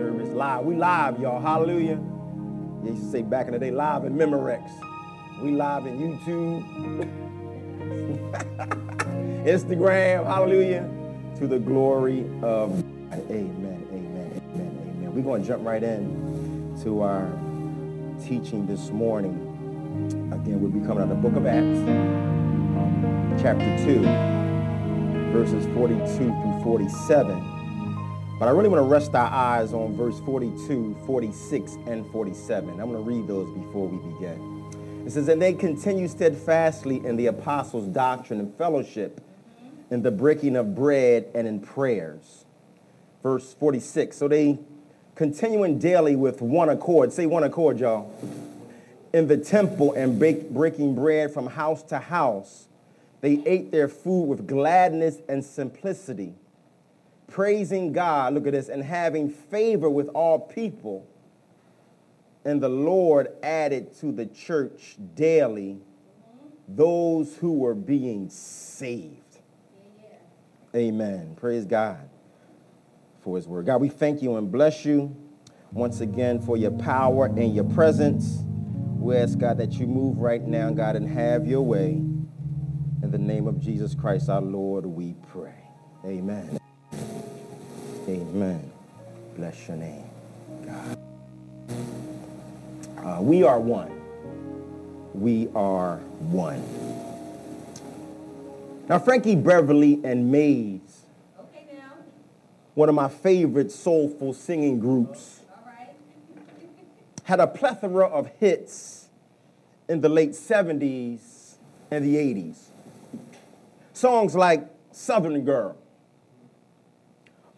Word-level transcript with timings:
service 0.00 0.30
live. 0.30 0.64
We 0.64 0.76
live, 0.76 1.20
y'all. 1.20 1.42
Hallelujah. 1.42 2.00
You 2.82 2.92
used 2.92 3.02
to 3.02 3.10
say 3.10 3.20
back 3.20 3.48
in 3.48 3.52
the 3.52 3.58
day, 3.58 3.70
live 3.70 4.04
in 4.04 4.14
Memorex. 4.14 4.66
We 5.42 5.50
live 5.50 5.84
in 5.84 5.98
YouTube, 5.98 6.64
Instagram. 9.44 10.24
Hallelujah. 10.26 10.88
To 11.36 11.46
the 11.46 11.58
glory 11.58 12.20
of 12.42 12.70
God. 13.10 13.20
Amen. 13.30 13.86
Amen. 13.92 14.40
Amen. 14.54 14.94
Amen. 14.96 15.14
We're 15.14 15.20
going 15.20 15.42
to 15.42 15.48
jump 15.48 15.66
right 15.66 15.82
in 15.82 16.80
to 16.82 17.02
our 17.02 17.26
teaching 18.26 18.66
this 18.66 18.88
morning. 18.88 19.34
Again, 20.32 20.62
we'll 20.62 20.70
be 20.70 20.80
coming 20.80 21.02
out 21.02 21.10
of 21.10 21.22
the 21.22 21.28
book 21.28 21.36
of 21.36 21.44
Acts, 21.44 21.78
um, 21.78 23.36
chapter 23.38 23.76
2, 23.84 24.00
verses 25.34 25.66
42 25.74 26.06
through 26.06 26.60
47. 26.64 27.49
But 28.40 28.48
I 28.48 28.52
really 28.52 28.70
want 28.70 28.78
to 28.78 28.88
rest 28.88 29.14
our 29.14 29.30
eyes 29.30 29.74
on 29.74 29.94
verse 29.94 30.18
42, 30.20 30.96
46, 31.04 31.76
and 31.86 32.10
47. 32.10 32.70
I'm 32.70 32.90
going 32.90 32.92
to 32.92 32.98
read 33.00 33.28
those 33.28 33.46
before 33.52 33.86
we 33.86 33.98
begin. 34.14 35.04
It 35.06 35.10
says, 35.10 35.28
And 35.28 35.42
they 35.42 35.52
continue 35.52 36.08
steadfastly 36.08 37.04
in 37.04 37.16
the 37.16 37.26
apostles' 37.26 37.88
doctrine 37.88 38.40
and 38.40 38.54
fellowship, 38.54 39.20
in 39.90 40.00
the 40.00 40.10
breaking 40.10 40.56
of 40.56 40.74
bread 40.74 41.28
and 41.34 41.46
in 41.46 41.60
prayers. 41.60 42.46
Verse 43.22 43.52
46. 43.52 44.16
So 44.16 44.26
they 44.26 44.58
continuing 45.16 45.78
daily 45.78 46.16
with 46.16 46.40
one 46.40 46.70
accord. 46.70 47.12
Say 47.12 47.26
one 47.26 47.44
accord, 47.44 47.78
y'all. 47.78 48.10
In 49.12 49.26
the 49.26 49.36
temple 49.36 49.92
and 49.92 50.18
breaking 50.18 50.94
bread 50.94 51.30
from 51.30 51.46
house 51.46 51.82
to 51.82 51.98
house. 51.98 52.68
They 53.20 53.42
ate 53.44 53.70
their 53.70 53.86
food 53.86 54.22
with 54.28 54.46
gladness 54.46 55.18
and 55.28 55.44
simplicity 55.44 56.36
praising 57.30 57.92
God, 57.92 58.34
look 58.34 58.46
at 58.46 58.52
this, 58.52 58.68
and 58.68 58.82
having 58.82 59.30
favor 59.30 59.88
with 59.88 60.08
all 60.08 60.38
people. 60.38 61.06
And 62.44 62.62
the 62.62 62.68
Lord 62.68 63.28
added 63.42 63.96
to 64.00 64.12
the 64.12 64.26
church 64.26 64.96
daily 65.14 65.78
those 66.68 67.36
who 67.36 67.52
were 67.52 67.74
being 67.74 68.28
saved. 68.30 69.16
Amen. 70.74 71.36
Praise 71.36 71.64
God 71.64 72.08
for 73.22 73.36
his 73.36 73.46
word. 73.46 73.66
God, 73.66 73.80
we 73.80 73.88
thank 73.88 74.22
you 74.22 74.36
and 74.36 74.50
bless 74.50 74.84
you 74.84 75.14
once 75.72 76.00
again 76.00 76.40
for 76.40 76.56
your 76.56 76.70
power 76.70 77.26
and 77.26 77.54
your 77.54 77.64
presence. 77.64 78.38
We 78.98 79.16
ask, 79.16 79.38
God, 79.38 79.58
that 79.58 79.72
you 79.72 79.86
move 79.86 80.18
right 80.18 80.42
now, 80.42 80.70
God, 80.70 80.96
and 80.96 81.08
have 81.08 81.46
your 81.46 81.62
way. 81.62 81.90
In 83.02 83.10
the 83.10 83.18
name 83.18 83.46
of 83.46 83.60
Jesus 83.60 83.94
Christ, 83.94 84.28
our 84.28 84.42
Lord, 84.42 84.86
we 84.86 85.14
pray. 85.32 85.54
Amen. 86.04 86.59
Amen. 88.10 88.72
Bless 89.36 89.68
your 89.68 89.76
name, 89.76 90.04
God. 90.66 90.98
Uh, 92.98 93.22
we 93.22 93.44
are 93.44 93.60
one. 93.60 93.92
We 95.14 95.48
are 95.54 95.98
one. 96.18 96.60
Now, 98.88 98.98
Frankie 98.98 99.36
Beverly 99.36 100.00
and 100.02 100.32
Maze, 100.32 101.02
Okay 101.38 101.66
now. 101.72 101.92
one 102.74 102.88
of 102.88 102.96
my 102.96 103.08
favorite 103.08 103.70
soulful 103.70 104.32
singing 104.34 104.80
groups, 104.80 105.42
All 105.48 105.62
right. 105.64 105.94
had 107.22 107.38
a 107.38 107.46
plethora 107.46 108.06
of 108.08 108.26
hits 108.40 109.08
in 109.88 110.00
the 110.00 110.08
late 110.08 110.32
70s 110.32 111.54
and 111.92 112.04
the 112.04 112.16
80s. 112.16 112.56
Songs 113.92 114.34
like 114.34 114.68
Southern 114.90 115.44
Girl, 115.44 115.76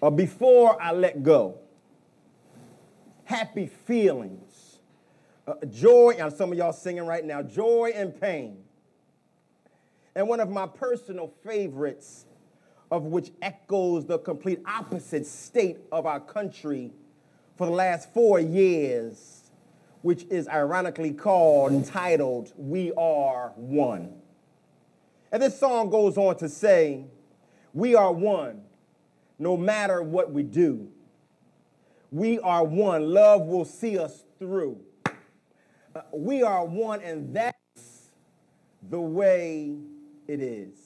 or 0.03 0.11
Before 0.11 0.83
I 0.83 0.91
Let 0.93 1.23
Go, 1.23 1.59
Happy 3.25 3.69
Feelings, 3.69 4.81
uh, 5.47 5.55
Joy, 5.71 6.17
and 6.19 6.31
some 6.33 6.51
of 6.51 6.59
y'all 6.59 6.73
singing 6.73 7.07
right 7.07 7.25
now, 7.25 7.41
Joy 7.41 7.93
and 7.95 8.21
Pain. 8.21 8.59
And 10.17 10.29
one 10.29 10.41
of 10.41 10.51
my 10.51 10.67
personal 10.67 11.33
favorites, 11.45 12.27
of 12.91 13.05
which 13.05 13.31
echoes 13.41 14.05
the 14.05 14.19
complete 14.19 14.61
opposite 14.67 15.25
state 15.25 15.79
of 15.93 16.05
our 16.05 16.21
country 16.21 16.91
for 17.57 17.67
the 17.69 17.73
last 17.73 18.13
four 18.13 18.41
years, 18.41 19.53
which 20.03 20.25
is 20.25 20.49
ironically 20.49 21.13
called, 21.13 21.71
entitled, 21.73 22.53
We 22.57 22.93
Are 22.95 23.53
One. 23.55 24.15
And 25.31 25.41
this 25.41 25.59
song 25.61 25.91
goes 25.91 26.19
on 26.19 26.37
to 26.39 26.49
say, 26.49 27.05
We 27.73 27.95
are 27.95 28.13
one 28.13 28.63
no 29.43 29.57
matter 29.57 30.03
what 30.03 30.31
we 30.31 30.45
do. 30.45 30.89
We 32.13 32.39
are 32.39 32.63
one. 32.63 33.13
Love 33.13 33.43
will 33.47 33.65
see 33.65 33.99
us 33.99 34.23
through. 34.39 34.79
Uh, 35.05 36.03
we 36.13 36.45
are 36.45 36.65
one, 36.65 37.03
and 37.03 37.35
that's 37.35 38.13
the 38.89 39.01
way 39.01 39.75
it 40.29 40.41
is. 40.41 40.79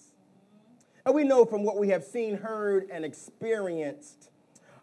And 1.04 1.14
we 1.14 1.22
know 1.22 1.44
from 1.44 1.64
what 1.64 1.78
we 1.78 1.90
have 1.90 2.02
seen, 2.02 2.38
heard, 2.38 2.88
and 2.90 3.04
experienced, 3.04 4.30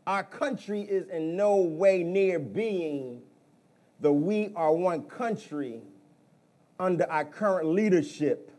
our 0.05 0.23
country 0.23 0.81
is 0.81 1.09
in 1.09 1.35
no 1.35 1.55
way 1.55 2.03
near 2.03 2.37
being 2.37 3.23
the 4.01 4.13
we 4.13 4.51
are 4.55 4.73
one 4.73 5.01
country 5.03 5.81
under 6.79 7.09
our 7.09 7.25
current 7.25 7.69
leadership, 7.69 8.51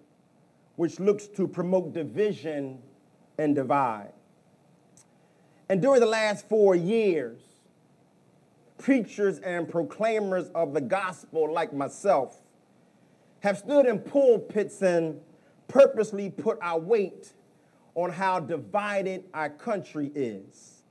which 0.75 0.99
looks 0.99 1.29
to 1.29 1.47
promote 1.47 1.93
division 1.93 2.79
and 3.39 3.55
divide. 3.55 4.14
And 5.69 5.81
during 5.81 6.01
the 6.01 6.07
last 6.07 6.49
four 6.49 6.75
years, 6.75 7.41
preachers 8.79 9.39
and 9.39 9.69
proclaimers 9.69 10.49
of 10.55 10.75
the 10.75 10.81
gospel 10.81 11.53
like 11.53 11.73
myself 11.73 12.39
have 13.41 13.59
stood 13.59 13.87
in 13.87 13.99
pulpits 13.99 14.83
and 14.83 15.21
purposely 15.69 16.31
put 16.31 16.59
our 16.61 16.79
weight 16.79 17.33
on 17.95 18.11
how 18.11 18.41
divided 18.41 19.25
our 19.33 19.49
country 19.49 20.11
is. 20.15 20.83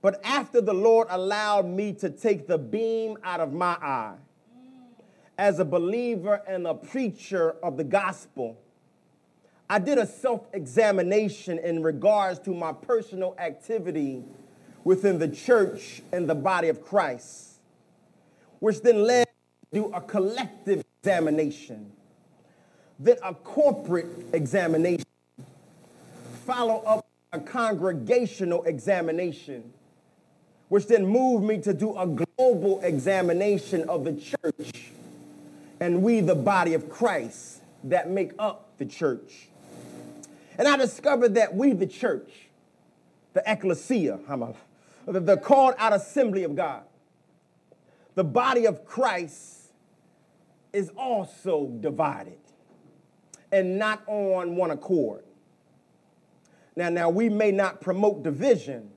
But 0.00 0.20
after 0.24 0.60
the 0.60 0.74
Lord 0.74 1.06
allowed 1.10 1.66
me 1.66 1.92
to 1.94 2.10
take 2.10 2.46
the 2.48 2.58
beam 2.58 3.16
out 3.22 3.40
of 3.40 3.52
my 3.52 3.74
eye, 3.74 4.16
as 5.38 5.58
a 5.58 5.64
believer 5.64 6.42
and 6.46 6.66
a 6.66 6.74
preacher 6.74 7.56
of 7.62 7.76
the 7.76 7.84
gospel, 7.84 8.61
I 9.72 9.78
did 9.78 9.96
a 9.96 10.04
self 10.06 10.42
examination 10.52 11.58
in 11.58 11.82
regards 11.82 12.38
to 12.40 12.50
my 12.50 12.74
personal 12.74 13.34
activity 13.38 14.22
within 14.84 15.18
the 15.18 15.28
church 15.28 16.02
and 16.12 16.28
the 16.28 16.34
body 16.34 16.68
of 16.68 16.84
Christ, 16.84 17.52
which 18.58 18.82
then 18.82 19.02
led 19.04 19.28
to 19.72 19.86
a 19.94 20.02
collective 20.02 20.84
examination, 21.00 21.90
then 22.98 23.16
a 23.22 23.32
corporate 23.32 24.08
examination, 24.34 25.06
follow 26.44 26.82
up 26.84 27.06
a 27.32 27.40
congregational 27.40 28.64
examination, 28.64 29.72
which 30.68 30.86
then 30.86 31.06
moved 31.06 31.46
me 31.46 31.56
to 31.62 31.72
do 31.72 31.96
a 31.96 32.06
global 32.06 32.78
examination 32.82 33.88
of 33.88 34.04
the 34.04 34.12
church 34.12 34.90
and 35.80 36.02
we, 36.02 36.20
the 36.20 36.34
body 36.34 36.74
of 36.74 36.90
Christ, 36.90 37.62
that 37.84 38.10
make 38.10 38.32
up 38.38 38.68
the 38.76 38.84
church. 38.84 39.48
And 40.62 40.68
I 40.68 40.76
discovered 40.76 41.34
that 41.34 41.56
we, 41.56 41.72
the 41.72 41.88
church, 41.88 42.30
the 43.32 43.42
ecclesia, 43.44 44.20
the 45.06 45.36
called 45.36 45.74
out 45.76 45.92
assembly 45.92 46.44
of 46.44 46.54
God, 46.54 46.84
the 48.14 48.22
body 48.22 48.66
of 48.66 48.84
Christ 48.84 49.72
is 50.72 50.92
also 50.96 51.66
divided 51.80 52.38
and 53.50 53.76
not 53.76 54.04
on 54.06 54.54
one 54.54 54.70
accord. 54.70 55.24
Now, 56.76 56.90
now 56.90 57.10
we 57.10 57.28
may 57.28 57.50
not 57.50 57.80
promote 57.80 58.22
division, 58.22 58.92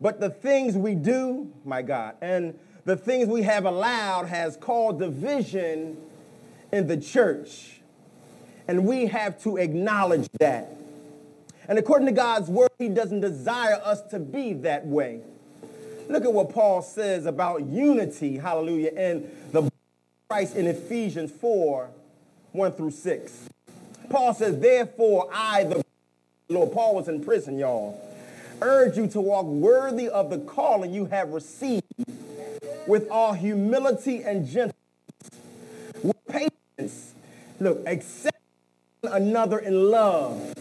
but 0.00 0.20
the 0.20 0.30
things 0.30 0.76
we 0.76 0.94
do, 0.94 1.52
my 1.64 1.82
God, 1.82 2.14
and 2.20 2.56
the 2.84 2.96
things 2.96 3.26
we 3.26 3.42
have 3.42 3.64
allowed 3.64 4.26
has 4.26 4.56
called 4.56 5.00
division 5.00 5.96
in 6.70 6.86
the 6.86 6.98
church. 6.98 7.81
And 8.72 8.86
we 8.86 9.04
have 9.04 9.38
to 9.42 9.58
acknowledge 9.58 10.30
that. 10.40 10.74
And 11.68 11.78
according 11.78 12.06
to 12.06 12.12
God's 12.12 12.48
word, 12.48 12.70
He 12.78 12.88
doesn't 12.88 13.20
desire 13.20 13.78
us 13.84 14.00
to 14.12 14.18
be 14.18 14.54
that 14.54 14.86
way. 14.86 15.20
Look 16.08 16.24
at 16.24 16.32
what 16.32 16.54
Paul 16.54 16.80
says 16.80 17.26
about 17.26 17.66
unity, 17.66 18.38
hallelujah, 18.38 18.92
in 18.92 19.30
the 19.52 19.70
Christ 20.30 20.56
in 20.56 20.66
Ephesians 20.66 21.30
4 21.30 21.90
1 22.52 22.72
through 22.72 22.92
6. 22.92 23.48
Paul 24.08 24.32
says, 24.32 24.58
Therefore, 24.58 25.28
I, 25.30 25.64
the 25.64 25.84
Lord, 26.48 26.72
Paul 26.72 26.94
was 26.94 27.08
in 27.08 27.22
prison, 27.22 27.58
y'all, 27.58 28.00
urge 28.62 28.96
you 28.96 29.06
to 29.08 29.20
walk 29.20 29.44
worthy 29.44 30.08
of 30.08 30.30
the 30.30 30.38
calling 30.38 30.94
you 30.94 31.04
have 31.04 31.28
received 31.28 31.84
with 32.86 33.06
all 33.10 33.34
humility 33.34 34.22
and 34.22 34.46
gentleness, 34.46 34.74
with 36.02 36.16
patience. 36.26 37.12
Look, 37.62 37.86
accept 37.86 38.31
another 39.02 39.58
in 39.58 39.90
love, 39.90 40.54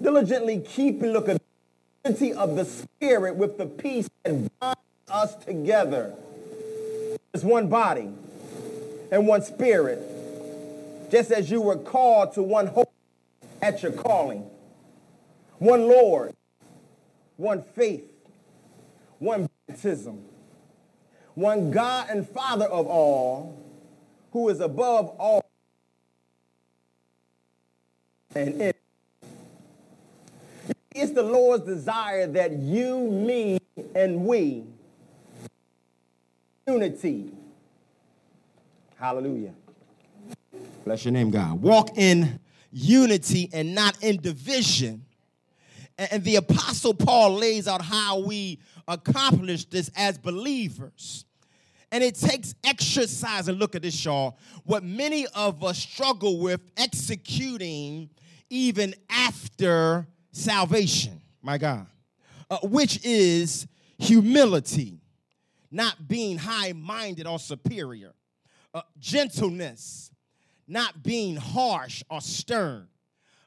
diligently 0.00 0.60
keeping, 0.60 1.12
look 1.12 1.28
at 1.28 1.40
unity 2.04 2.32
of 2.32 2.56
the 2.56 2.64
Spirit 2.64 3.36
with 3.36 3.58
the 3.58 3.66
peace 3.66 4.08
that 4.24 4.58
binds 4.60 4.78
us 5.10 5.36
together. 5.36 6.14
It's 7.32 7.44
one 7.44 7.68
body 7.68 8.10
and 9.12 9.26
one 9.26 9.42
spirit, 9.42 10.00
just 11.10 11.30
as 11.30 11.50
you 11.50 11.60
were 11.60 11.76
called 11.76 12.32
to 12.34 12.42
one 12.42 12.66
hope 12.66 12.92
at 13.62 13.82
your 13.82 13.92
calling, 13.92 14.48
one 15.58 15.86
Lord, 15.86 16.34
one 17.36 17.62
faith, 17.62 18.04
one 19.18 19.48
baptism, 19.68 20.24
one 21.34 21.70
God 21.70 22.08
and 22.10 22.28
Father 22.28 22.66
of 22.66 22.86
all, 22.86 23.62
who 24.32 24.48
is 24.48 24.60
above 24.60 25.08
all 25.18 25.45
and. 28.36 28.74
It's 30.98 31.12
the 31.12 31.22
Lord's 31.22 31.66
desire 31.66 32.26
that 32.26 32.52
you, 32.52 33.10
me, 33.10 33.58
and 33.94 34.24
we 34.24 34.64
unity. 36.66 37.30
Hallelujah. 38.98 39.52
Bless 40.84 41.04
your 41.04 41.12
name, 41.12 41.30
God. 41.30 41.60
Walk 41.60 41.98
in 41.98 42.40
unity 42.72 43.50
and 43.52 43.74
not 43.74 44.02
in 44.02 44.20
division. 44.22 45.04
And 45.98 46.24
the 46.24 46.36
Apostle 46.36 46.94
Paul 46.94 47.34
lays 47.34 47.68
out 47.68 47.82
how 47.82 48.20
we 48.20 48.58
accomplish 48.88 49.66
this 49.66 49.90
as 49.96 50.16
believers. 50.16 51.24
And 51.92 52.02
it 52.02 52.14
takes 52.14 52.54
exercise. 52.64 53.48
And 53.48 53.58
look 53.58 53.74
at 53.74 53.82
this, 53.82 54.02
y'all. 54.04 54.38
What 54.64 54.82
many 54.82 55.26
of 55.34 55.62
us 55.62 55.78
struggle 55.78 56.40
with 56.40 56.60
executing 56.76 58.10
even 58.50 58.94
after 59.10 60.06
salvation, 60.32 61.20
my 61.42 61.58
God, 61.58 61.86
uh, 62.50 62.58
which 62.62 63.04
is 63.04 63.66
humility, 63.98 65.00
not 65.70 66.08
being 66.08 66.38
high 66.38 66.72
minded 66.72 67.26
or 67.26 67.38
superior, 67.38 68.12
uh, 68.74 68.82
gentleness, 68.98 70.10
not 70.66 71.02
being 71.02 71.36
harsh 71.36 72.02
or 72.10 72.20
stern, 72.20 72.88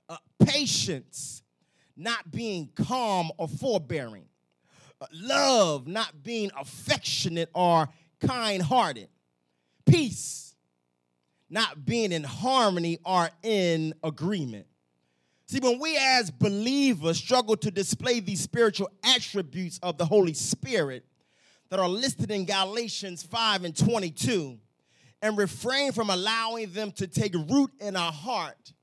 uh, 0.07 0.17
patience, 0.43 1.43
not 1.95 2.31
being 2.31 2.69
calm 2.75 3.29
or 3.37 3.47
forbearing, 3.47 4.25
uh, 5.01 5.05
love, 5.13 5.87
not 5.87 6.23
being 6.23 6.49
affectionate 6.59 7.49
or 7.53 7.87
kind 8.19 8.61
hearted, 8.61 9.09
peace, 9.85 10.55
not 11.49 11.85
being 11.85 12.11
in 12.11 12.23
harmony 12.23 12.99
or 13.05 13.29
in 13.43 13.93
agreement. 14.03 14.65
See, 15.49 15.59
when 15.59 15.79
we 15.79 15.97
as 15.99 16.29
believers 16.29 17.17
struggle 17.17 17.57
to 17.57 17.71
display 17.71 18.19
these 18.19 18.39
spiritual 18.39 18.87
attributes 19.03 19.79
of 19.81 19.97
the 19.97 20.05
Holy 20.05 20.35
Spirit 20.35 21.03
that 21.69 21.79
are 21.79 21.89
listed 21.89 22.29
in 22.29 22.45
Galatians 22.45 23.23
5 23.23 23.63
and 23.63 23.75
22, 23.75 24.59
and 25.23 25.35
refrain 25.39 25.91
from 25.91 26.11
allowing 26.11 26.71
them 26.73 26.91
to 26.91 27.07
take 27.07 27.33
root 27.33 27.71
in 27.79 27.95
our 27.95 28.11
heart 28.11 28.73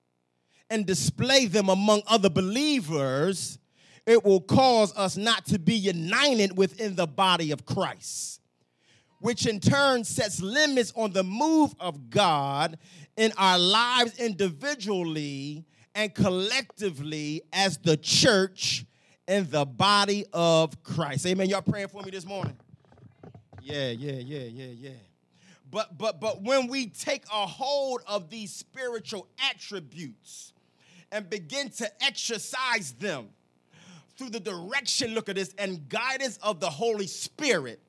and 0.68 0.84
display 0.84 1.46
them 1.46 1.68
among 1.68 2.02
other 2.08 2.28
believers, 2.28 3.60
it 4.04 4.24
will 4.24 4.40
cause 4.40 4.92
us 4.96 5.16
not 5.16 5.46
to 5.46 5.60
be 5.60 5.74
united 5.74 6.58
within 6.58 6.96
the 6.96 7.06
body 7.06 7.52
of 7.52 7.64
Christ, 7.64 8.40
which 9.20 9.46
in 9.46 9.60
turn 9.60 10.02
sets 10.02 10.42
limits 10.42 10.92
on 10.96 11.12
the 11.12 11.22
move 11.22 11.76
of 11.78 12.10
God 12.10 12.76
in 13.16 13.32
our 13.36 13.56
lives 13.56 14.19
individually 14.19 15.64
and 15.96 16.14
collectively 16.14 17.43
as 17.52 17.78
the 17.78 17.96
church 17.96 18.84
and 19.26 19.50
the 19.50 19.64
body 19.64 20.26
of 20.32 20.82
Christ. 20.84 21.26
Amen. 21.26 21.48
Y'all 21.48 21.62
praying 21.62 21.88
for 21.88 22.02
me 22.02 22.10
this 22.10 22.26
morning? 22.26 22.56
Yeah, 23.62 23.88
yeah, 23.88 24.12
yeah, 24.12 24.44
yeah, 24.44 24.72
yeah. 24.78 24.90
But 25.69 25.98
but 25.98 26.20
but 26.20 26.43
when 26.43 26.69
we 26.69 26.87
take 26.87 27.25
a 27.25 27.46
hold 27.46 28.02
of 28.06 28.31
these 28.31 28.52
spiritual 28.52 29.26
attributes 29.50 30.52
and 31.10 31.28
begin 31.28 31.70
to 31.70 31.90
exercise 32.04 32.93
them 32.93 33.31
through 34.16 34.31
the 34.31 34.40
direction, 34.40 35.14
look 35.14 35.28
at 35.28 35.37
this, 35.37 35.54
and 35.58 35.88
guidance 35.88 36.38
of 36.43 36.60
the 36.60 36.70
Holy 36.70 37.06
Spirit, 37.06 37.81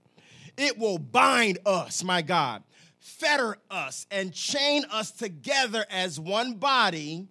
it 0.57 0.77
will 0.77 0.97
bind 0.97 1.59
us, 1.65 2.03
my 2.03 2.21
God, 2.21 2.63
fetter 2.99 3.57
us, 3.69 4.07
and 4.09 4.33
chain 4.33 4.85
us 4.91 5.11
together 5.11 5.85
as 5.89 6.19
one 6.19 6.55
body 6.55 7.27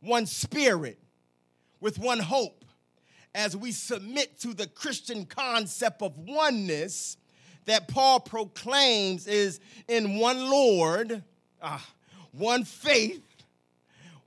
one 0.00 0.26
spirit, 0.26 0.98
with 1.80 1.98
one 1.98 2.18
hope, 2.18 2.64
as 3.34 3.56
we 3.56 3.72
submit 3.72 4.40
to 4.40 4.54
the 4.54 4.66
Christian 4.66 5.24
concept 5.24 6.02
of 6.02 6.16
oneness 6.18 7.16
that 7.66 7.88
Paul 7.88 8.20
proclaims 8.20 9.26
is 9.26 9.60
in 9.88 10.18
one 10.18 10.50
Lord, 10.50 11.22
uh, 11.62 11.78
one 12.32 12.64
faith, 12.64 13.22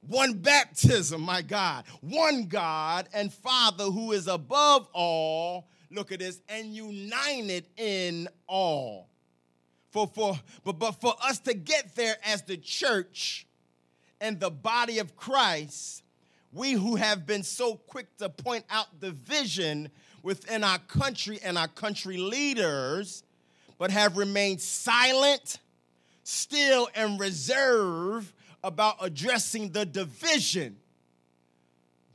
one 0.07 0.33
baptism, 0.33 1.21
my 1.21 1.41
God, 1.41 1.85
one 2.01 2.45
God 2.47 3.07
and 3.13 3.33
Father 3.33 3.85
who 3.85 4.11
is 4.11 4.27
above 4.27 4.87
all, 4.93 5.67
look 5.89 6.11
at 6.11 6.19
this, 6.19 6.41
and 6.49 6.73
united 6.73 7.65
in 7.77 8.27
all. 8.47 9.09
For, 9.91 10.07
for, 10.07 10.39
but, 10.63 10.79
but 10.79 10.93
for 10.93 11.13
us 11.23 11.39
to 11.41 11.53
get 11.53 11.95
there 11.95 12.15
as 12.25 12.41
the 12.41 12.57
church, 12.57 13.45
and 14.23 14.39
the 14.39 14.49
body 14.49 14.99
of 14.99 15.17
Christ, 15.17 16.01
we 16.53 16.71
who 16.71 16.95
have 16.95 17.25
been 17.25 17.43
so 17.43 17.75
quick 17.75 18.07
to 18.17 18.29
point 18.29 18.63
out 18.69 18.87
the 19.01 19.11
vision 19.11 19.89
within 20.23 20.63
our 20.63 20.79
country 20.79 21.39
and 21.43 21.57
our 21.57 21.67
country 21.67 22.15
leaders, 22.15 23.23
but 23.77 23.91
have 23.91 24.15
remained 24.15 24.61
silent, 24.61 25.59
still, 26.23 26.87
and 26.95 27.19
reserved 27.19 28.33
about 28.63 28.95
addressing 29.01 29.73
the 29.73 29.85
division, 29.85 30.77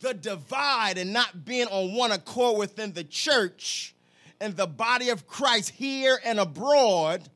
the 0.00 0.14
divide, 0.14 0.96
and 0.96 1.12
not 1.12 1.44
being 1.44 1.66
on 1.66 1.94
one 1.94 2.10
accord 2.10 2.58
within 2.58 2.94
the 2.94 3.04
church 3.04 3.94
and 4.40 4.56
the 4.56 4.66
body 4.66 5.10
of 5.10 5.26
Christ 5.26 5.70
here 5.70 6.18
and 6.24 6.40
abroad, 6.40 7.28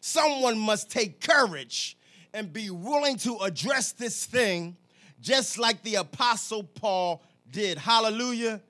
someone 0.00 0.56
must 0.56 0.92
take 0.92 1.20
courage 1.20 1.96
and 2.34 2.52
be 2.52 2.70
willing 2.70 3.16
to 3.18 3.38
address 3.38 3.92
this 3.92 4.26
thing 4.26 4.76
just 5.20 5.58
like 5.58 5.82
the 5.82 5.96
Apostle 5.96 6.64
Paul 6.64 7.22
did. 7.50 7.78
Hallelujah. 7.78 8.60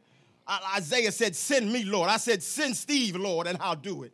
Isaiah 0.77 1.13
said, 1.13 1.35
Send 1.35 1.73
me, 1.73 1.85
Lord. 1.85 2.11
I 2.11 2.17
said, 2.19 2.43
Send 2.43 2.77
Steve, 2.77 3.17
Lord, 3.17 3.47
and 3.47 3.57
I'll 3.61 3.77
do 3.77 4.03
it. 4.03 4.13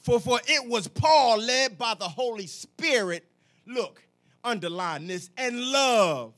For, 0.00 0.18
for 0.18 0.40
it 0.46 0.68
was 0.68 0.88
Paul 0.88 1.38
led 1.38 1.78
by 1.78 1.94
the 1.94 2.08
Holy 2.08 2.46
Spirit. 2.46 3.24
Look, 3.66 4.02
underline 4.42 5.06
this, 5.06 5.30
and 5.36 5.60
love 5.60 6.32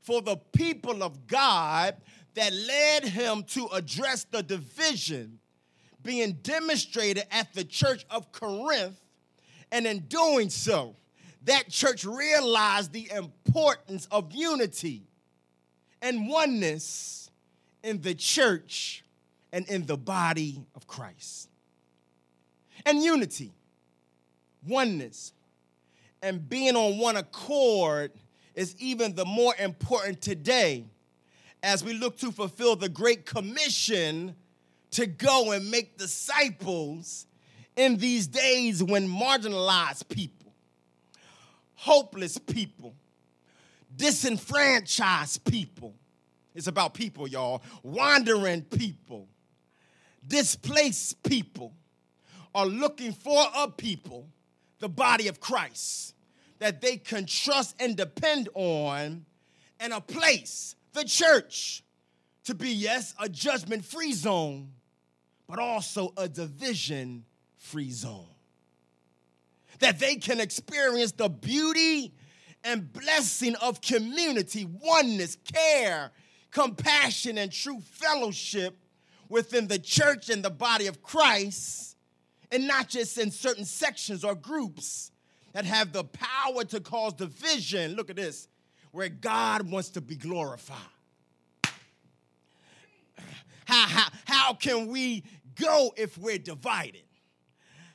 for 0.00 0.20
the 0.20 0.36
people 0.52 1.02
of 1.02 1.26
God 1.26 1.96
that 2.34 2.52
led 2.52 3.04
him 3.04 3.44
to 3.44 3.68
address 3.68 4.24
the 4.24 4.42
division 4.42 5.38
being 6.02 6.32
demonstrated 6.42 7.24
at 7.30 7.52
the 7.54 7.62
church 7.62 8.04
of 8.10 8.32
Corinth 8.32 9.00
and 9.72 9.86
in 9.86 10.00
doing 10.00 10.50
so, 10.50 10.94
that 11.44 11.68
church 11.68 12.04
realized 12.04 12.92
the 12.92 13.10
importance 13.10 14.06
of 14.12 14.32
unity 14.32 15.02
and 16.00 16.28
oneness 16.28 17.30
in 17.82 18.00
the 18.02 18.14
church 18.14 19.02
and 19.52 19.68
in 19.68 19.86
the 19.86 19.96
body 19.96 20.64
of 20.76 20.86
Christ. 20.86 21.48
And 22.86 23.02
unity, 23.02 23.52
oneness, 24.68 25.32
and 26.22 26.48
being 26.48 26.76
on 26.76 26.98
one 26.98 27.16
accord 27.16 28.12
is 28.54 28.76
even 28.78 29.14
the 29.14 29.24
more 29.24 29.54
important 29.58 30.20
today 30.20 30.84
as 31.62 31.82
we 31.82 31.94
look 31.94 32.18
to 32.18 32.30
fulfill 32.30 32.76
the 32.76 32.88
Great 32.88 33.24
Commission 33.24 34.34
to 34.92 35.06
go 35.06 35.52
and 35.52 35.70
make 35.70 35.96
disciples 35.96 37.26
in 37.76 37.96
these 37.96 38.26
days 38.26 38.82
when 38.82 39.08
marginalized 39.08 40.08
people, 40.08 40.52
hopeless 41.74 42.38
people, 42.38 42.94
disenfranchised 43.96 45.44
people, 45.44 45.94
it's 46.54 46.66
about 46.66 46.94
people, 46.94 47.26
y'all, 47.26 47.62
wandering 47.82 48.62
people, 48.62 49.28
displaced 50.26 51.22
people 51.22 51.72
are 52.54 52.66
looking 52.66 53.12
for 53.12 53.46
a 53.56 53.70
people, 53.70 54.28
the 54.78 54.88
body 54.88 55.28
of 55.28 55.40
Christ, 55.40 56.14
that 56.58 56.80
they 56.80 56.98
can 56.98 57.24
trust 57.24 57.74
and 57.80 57.96
depend 57.96 58.48
on, 58.54 59.24
and 59.80 59.92
a 59.92 60.00
place, 60.00 60.76
the 60.92 61.04
church, 61.04 61.82
to 62.44 62.54
be, 62.54 62.70
yes, 62.70 63.14
a 63.18 63.28
judgment 63.28 63.84
free 63.84 64.12
zone, 64.12 64.68
but 65.48 65.58
also 65.58 66.12
a 66.16 66.28
division 66.28 67.24
free 67.62 67.90
zone. 67.90 68.26
That 69.78 69.98
they 69.98 70.16
can 70.16 70.40
experience 70.40 71.12
the 71.12 71.28
beauty 71.28 72.12
and 72.64 72.92
blessing 72.92 73.56
of 73.56 73.80
community, 73.80 74.64
oneness, 74.64 75.36
care, 75.52 76.12
compassion 76.50 77.38
and 77.38 77.50
true 77.50 77.80
fellowship 77.80 78.76
within 79.28 79.66
the 79.66 79.78
church 79.78 80.28
and 80.28 80.44
the 80.44 80.50
body 80.50 80.86
of 80.86 81.02
Christ, 81.02 81.96
and 82.50 82.66
not 82.66 82.88
just 82.88 83.16
in 83.16 83.30
certain 83.30 83.64
sections 83.64 84.22
or 84.22 84.34
groups 84.34 85.10
that 85.54 85.64
have 85.64 85.92
the 85.92 86.04
power 86.04 86.64
to 86.64 86.80
cause 86.80 87.14
division. 87.14 87.94
Look 87.94 88.10
at 88.10 88.16
this, 88.16 88.48
where 88.90 89.08
God 89.08 89.70
wants 89.70 89.90
to 89.90 90.00
be 90.00 90.16
glorified. 90.16 90.76
How, 93.64 93.86
how, 93.86 94.08
how 94.26 94.54
can 94.54 94.88
we 94.88 95.24
go 95.54 95.94
if 95.96 96.18
we're 96.18 96.38
divided? 96.38 97.02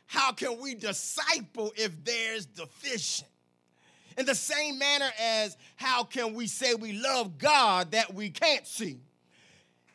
How 0.07 0.31
can 0.31 0.59
we 0.59 0.73
disciple 0.73 1.73
if 1.75 2.03
there's 2.03 2.45
deficient? 2.45 3.29
In 4.17 4.25
the 4.25 4.33
same 4.33 4.79
manner 4.79 5.09
as 5.21 5.55
how 5.75 6.03
can 6.03 6.33
we 6.33 6.47
say 6.47 6.73
we 6.73 6.93
love 6.93 7.37
God 7.37 7.91
that 7.91 8.13
we 8.13 8.31
can't 8.31 8.65
see 8.65 8.99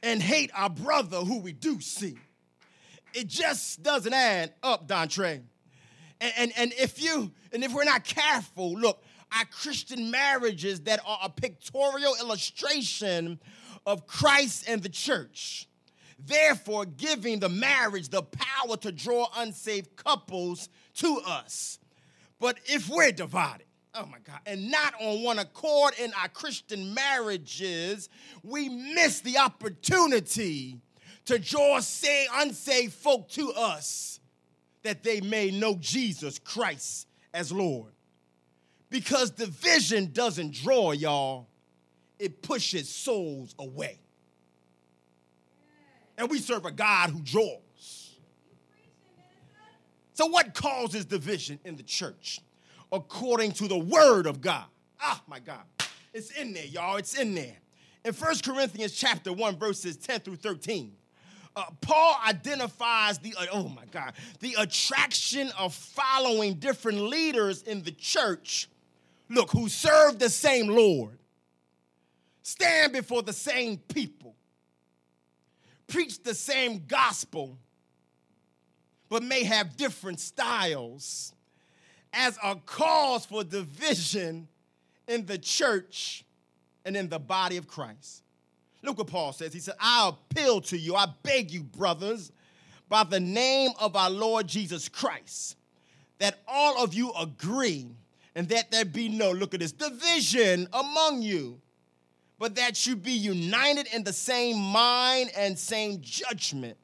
and 0.03 0.23
hate 0.23 0.51
our 0.55 0.71
brother 0.71 1.17
who 1.17 1.39
we 1.39 1.53
do 1.53 1.81
see? 1.81 2.17
It 3.15 3.27
just 3.27 3.83
doesn't 3.83 4.13
add 4.13 4.53
up, 4.63 4.87
Dontre. 4.87 5.43
And, 6.21 6.33
and, 6.37 6.53
and 6.57 6.73
if 6.75 7.03
you 7.03 7.33
and 7.53 7.65
if 7.65 7.75
we're 7.75 7.85
not 7.85 8.05
careful, 8.05 8.75
look, 8.75 9.03
our 9.37 9.45
Christian 9.47 10.11
marriages 10.11 10.81
that 10.83 11.01
are 11.05 11.19
a 11.25 11.29
pictorial 11.29 12.15
illustration 12.21 13.41
of 13.87 14.07
Christ 14.07 14.69
and 14.69 14.83
the 14.83 14.89
church 14.89 15.69
therefore 16.27 16.85
giving 16.85 17.41
the 17.41 17.49
marriage 17.49 18.09
the 18.09 18.23
power 18.23 18.77
to 18.79 18.93
draw 18.93 19.27
unsaved 19.37 19.97
couples 19.97 20.69
to 20.95 21.21
us. 21.27 21.79
But 22.39 22.59
if 22.67 22.89
we're 22.89 23.13
divided, 23.13 23.67
oh 23.95 24.07
my 24.07 24.19
God, 24.25 24.41
and 24.47 24.71
not 24.71 24.95
on 25.01 25.23
one 25.23 25.39
accord 25.39 25.95
in 25.99 26.13
our 26.21 26.29
Christian 26.29 26.95
marriages, 26.95 28.09
we 28.43 28.69
miss 28.69 29.21
the 29.21 29.39
opportunity 29.39 30.81
to 31.27 31.39
draw 31.39 31.81
say, 31.81 32.27
unsaved 32.35 32.93
folk 32.93 33.29
to 33.31 33.53
us 33.53 34.21
that 34.83 35.03
they 35.03 35.21
may 35.21 35.51
know 35.51 35.77
Jesus 35.79 36.39
Christ 36.39 37.07
as 37.33 37.53
Lord. 37.53 37.93
Because 38.91 39.31
division 39.31 40.11
doesn't 40.13 40.53
draw, 40.53 40.93
y'all, 40.93 41.49
it 42.19 42.43
pushes 42.43 42.89
souls 42.89 43.55
away. 43.59 43.99
And 46.23 46.31
we 46.31 46.39
serve 46.39 46.65
a 46.67 46.71
God 46.71 47.11
who 47.11 47.19
draws. 47.21 48.15
So, 50.15 50.27
what 50.27 50.55
causes 50.55 51.05
division 51.05 51.59
in 51.65 51.75
the 51.75 51.83
church? 51.83 52.39
According 52.93 53.51
to 53.55 53.67
the 53.67 53.77
word 53.77 54.29
of 54.29 54.41
God. 54.41 54.67
Ah, 55.01 55.21
my 55.27 55.41
God. 55.41 55.65
It's 56.15 56.31
in 56.31 56.53
there, 56.53 56.65
y'all. 56.65 56.99
It's 56.99 57.19
in 57.19 57.35
there. 57.35 57.57
In 58.05 58.15
1 58.15 58.35
Corinthians 58.45 58.93
chapter 58.93 59.33
1, 59.33 59.57
verses 59.57 59.97
10 59.97 60.21
through 60.21 60.37
13, 60.37 60.93
uh, 61.57 61.65
Paul 61.81 62.17
identifies 62.25 63.19
the, 63.19 63.35
uh, 63.37 63.47
oh 63.53 63.67
my 63.67 63.87
God, 63.91 64.13
the 64.39 64.55
attraction 64.61 65.51
of 65.59 65.75
following 65.75 66.55
different 66.55 67.01
leaders 67.01 67.63
in 67.63 67.83
the 67.83 67.91
church, 67.91 68.69
look, 69.29 69.51
who 69.51 69.69
serve 69.69 70.21
the 70.21 70.31
same 70.31 70.69
Lord, 70.69 71.19
stand 72.43 72.93
before 72.93 73.23
the 73.23 73.33
same 73.33 73.79
people, 73.79 74.37
preach 75.87 76.23
the 76.23 76.35
same 76.35 76.85
gospel, 76.87 77.59
but 79.09 79.23
may 79.23 79.45
have 79.45 79.77
different 79.77 80.21
styles 80.21 81.35
as 82.13 82.39
a 82.43 82.57
cause 82.67 83.27
for 83.27 83.45
division 83.45 84.49
in 85.09 85.27
the 85.27 85.39
church 85.39 86.25
and 86.85 86.97
in 86.97 87.09
the 87.09 87.19
body 87.19 87.57
of 87.57 87.67
Christ. 87.67 88.23
Look 88.83 88.99
what 88.99 89.07
Paul 89.07 89.33
says. 89.33 89.53
He 89.53 89.61
said, 89.61 89.75
I 89.81 90.11
appeal 90.11 90.61
to 90.63 90.79
you, 90.79 90.95
I 90.95 91.07
beg 91.23 91.51
you, 91.51 91.63
brothers, 91.63 92.33
by 92.89 93.05
the 93.05 93.21
name 93.21 93.71
of 93.81 93.97
our 93.97 94.11
Lord 94.11 94.47
Jesus 94.47 94.89
Christ, 94.89 95.57
that 96.19 96.41
all 96.47 96.83
of 96.83 96.93
you 96.93 97.13
agree 97.13 97.89
and 98.35 98.49
that 98.49 98.71
there 98.71 98.85
be 98.85 99.09
no, 99.09 99.31
look 99.31 99.55
at 99.55 99.61
this, 99.61 99.73
division 99.73 100.67
among 100.73 101.23
you 101.23 101.61
but 102.43 102.57
that 102.57 102.89
you 102.89 102.97
be 102.97 103.13
united 103.13 103.87
in 103.95 104.03
the 104.03 104.13
same 104.13 104.59
mind 104.59 105.31
and 105.37 105.57
same 105.57 106.01
judgment. 106.01 106.77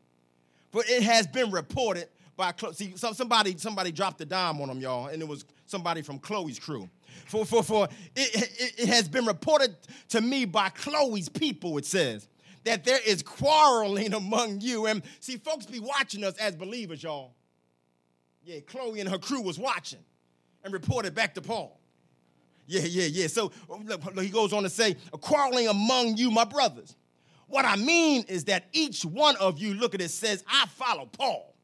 For 0.70 0.84
it 0.86 1.02
has 1.02 1.26
been 1.26 1.50
reported 1.50 2.06
by 2.36 2.54
see 2.74 2.94
somebody 2.96 3.56
somebody 3.58 3.90
dropped 3.90 4.20
a 4.20 4.24
dime 4.24 4.60
on 4.60 4.68
them, 4.68 4.78
y'all, 4.78 5.08
and 5.08 5.20
it 5.20 5.26
was 5.26 5.44
somebody 5.66 6.02
from 6.02 6.20
Chloe's 6.20 6.60
crew. 6.60 6.88
For 7.26 7.44
for 7.44 7.64
for 7.64 7.88
it, 8.14 8.36
it, 8.36 8.82
it 8.82 8.88
has 8.88 9.08
been 9.08 9.26
reported 9.26 9.74
to 10.10 10.20
me 10.20 10.44
by 10.44 10.68
Chloe's 10.68 11.28
people. 11.28 11.76
It 11.76 11.86
says 11.86 12.28
that 12.62 12.84
there 12.84 13.00
is 13.04 13.24
quarreling 13.24 14.14
among 14.14 14.60
you, 14.60 14.86
and 14.86 15.02
see, 15.18 15.38
folks 15.38 15.66
be 15.66 15.80
watching 15.80 16.22
us 16.22 16.36
as 16.36 16.54
believers, 16.54 17.02
y'all. 17.02 17.34
Yeah, 18.44 18.60
Chloe 18.60 19.00
and 19.00 19.08
her 19.08 19.18
crew 19.18 19.42
was 19.42 19.58
watching 19.58 20.04
and 20.62 20.72
reported 20.72 21.16
back 21.16 21.34
to 21.34 21.40
Paul. 21.40 21.77
Yeah, 22.68 22.82
yeah, 22.82 23.06
yeah. 23.06 23.26
So 23.28 23.50
um, 23.72 23.88
he 24.18 24.28
goes 24.28 24.52
on 24.52 24.62
to 24.62 24.68
say, 24.68 24.94
quarreling 25.22 25.68
among 25.68 26.18
you, 26.18 26.30
my 26.30 26.44
brothers. 26.44 26.94
What 27.46 27.64
I 27.64 27.76
mean 27.76 28.26
is 28.28 28.44
that 28.44 28.66
each 28.72 29.06
one 29.06 29.36
of 29.36 29.58
you, 29.58 29.72
look 29.72 29.94
at 29.94 30.02
it, 30.02 30.10
says, 30.10 30.44
I 30.46 30.66
follow 30.66 31.06
Paul, 31.06 31.54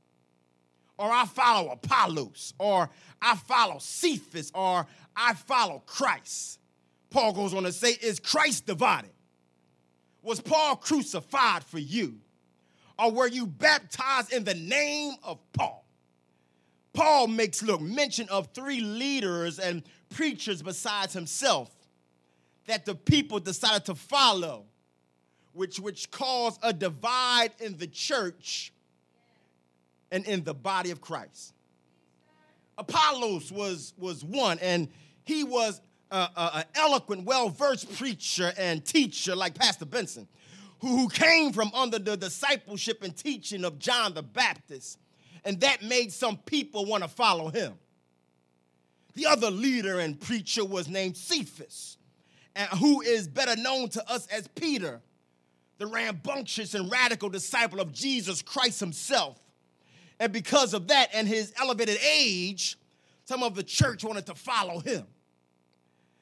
or 0.96 1.12
I 1.12 1.26
follow 1.26 1.70
Apollos, 1.70 2.54
or 2.58 2.88
I 3.20 3.37
follow 3.37 3.78
Cephas, 3.78 4.50
or 4.54 4.87
I 5.14 5.34
follow 5.34 5.82
Christ. 5.84 6.58
Paul 7.11 7.34
goes 7.34 7.52
on 7.52 7.64
to 7.64 7.73
say, 7.73 7.90
Is 7.90 8.18
Christ 8.18 8.64
divided? 8.64 9.12
Was 10.23 10.40
Paul 10.40 10.76
crucified 10.76 11.64
for 11.64 11.78
you? 11.78 12.18
Or 12.99 13.12
were 13.12 13.28
you 13.28 13.46
baptized 13.46 14.32
in 14.32 14.44
the 14.44 14.54
name 14.54 15.16
of 15.23 15.38
Paul? 15.52 15.84
Paul 16.94 17.26
makes, 17.26 17.62
look, 17.62 17.80
mention 17.82 18.28
of 18.30 18.49
three 18.54 18.80
leaders 18.80 19.58
and 19.58 19.82
preachers 20.14 20.62
besides 20.62 21.12
himself 21.12 21.71
that 22.66 22.85
the 22.87 22.94
people 22.94 23.40
decided 23.40 23.85
to 23.85 23.94
follow, 23.94 24.64
which, 25.52 25.78
which 25.78 26.11
caused 26.11 26.59
a 26.62 26.73
divide 26.73 27.50
in 27.61 27.76
the 27.76 27.87
church 27.87 28.73
and 30.11 30.25
in 30.25 30.44
the 30.44 30.54
body 30.54 30.90
of 30.90 31.00
Christ. 31.00 31.52
Apollos 32.78 33.52
was, 33.52 33.92
was 33.99 34.25
one, 34.25 34.59
and 34.61 34.88
he 35.25 35.44
was 35.44 35.80
an 36.11 36.64
eloquent, 36.75 37.25
well 37.25 37.49
versed 37.49 37.92
preacher 37.97 38.52
and 38.56 38.85
teacher 38.85 39.35
like 39.35 39.54
Pastor 39.54 39.85
Benson, 39.85 40.28
who, 40.80 40.97
who 40.97 41.09
came 41.09 41.52
from 41.52 41.71
under 41.75 41.99
the 41.99 42.16
discipleship 42.16 43.02
and 43.02 43.16
teaching 43.16 43.64
of 43.64 43.78
John 43.78 44.14
the 44.14 44.23
Baptist. 44.23 44.99
And 45.44 45.61
that 45.61 45.83
made 45.83 46.12
some 46.12 46.37
people 46.38 46.87
want 46.87 47.02
to 47.02 47.09
follow 47.09 47.49
him. 47.49 47.75
The 49.14 49.26
other 49.26 49.50
leader 49.50 50.00
and 50.00 50.21
preacher 50.21 50.64
was 50.64 50.88
named 50.88 51.16
Cephas, 51.16 51.99
who 52.78 53.00
is 53.00 53.28
better 53.28 53.56
known 53.56 53.88
to 53.90 54.11
us 54.11 54.26
as 54.26 54.49
Peter, 54.49 55.00
the 55.78 55.87
rambunctious 55.87 56.75
and 56.75 56.90
radical 56.90 57.28
disciple 57.28 57.80
of 57.80 57.92
Jesus 57.92 58.42
Christ 58.42 58.80
himself. 58.80 59.38
And 60.21 60.33
because 60.33 60.75
of 60.75 60.88
that 60.88 61.11
and 61.12 61.26
his 61.26 61.52
elevated 61.61 61.99
age, 62.04 62.78
some 63.25 63.42
of 63.42 63.54
the 63.54 63.62
church 63.62 64.04
wanted 64.04 64.26
to 64.26 64.35
follow 64.35 64.80
him. 64.80 65.04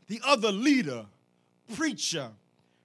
The 0.06 0.20
other 0.25 0.52
leader, 0.52 1.06
preacher, 1.75 2.28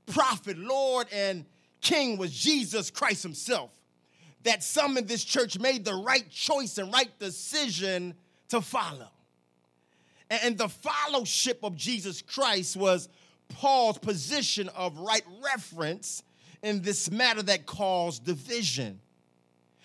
prophet, 0.05 0.57
Lord, 0.57 1.07
and 1.13 1.45
king 1.81 2.17
was 2.17 2.31
Jesus 2.31 2.89
Christ 2.89 3.23
himself. 3.23 3.71
That 4.43 4.63
some 4.63 4.97
in 4.97 5.05
this 5.05 5.23
church 5.23 5.59
made 5.59 5.83
the 5.83 5.95
right 5.95 6.29
choice 6.29 6.77
and 6.77 6.91
right 6.93 7.11
decision 7.19 8.13
to 8.49 8.61
follow. 8.61 9.09
And 10.29 10.57
the 10.57 10.69
fellowship 10.69 11.59
of 11.63 11.75
Jesus 11.75 12.21
Christ 12.21 12.75
was 12.75 13.09
Paul's 13.49 13.97
position 13.97 14.69
of 14.75 14.97
right 14.97 15.23
reference 15.41 16.23
in 16.61 16.81
this 16.81 17.09
matter 17.09 17.41
that 17.43 17.65
caused 17.65 18.25
division. 18.25 18.99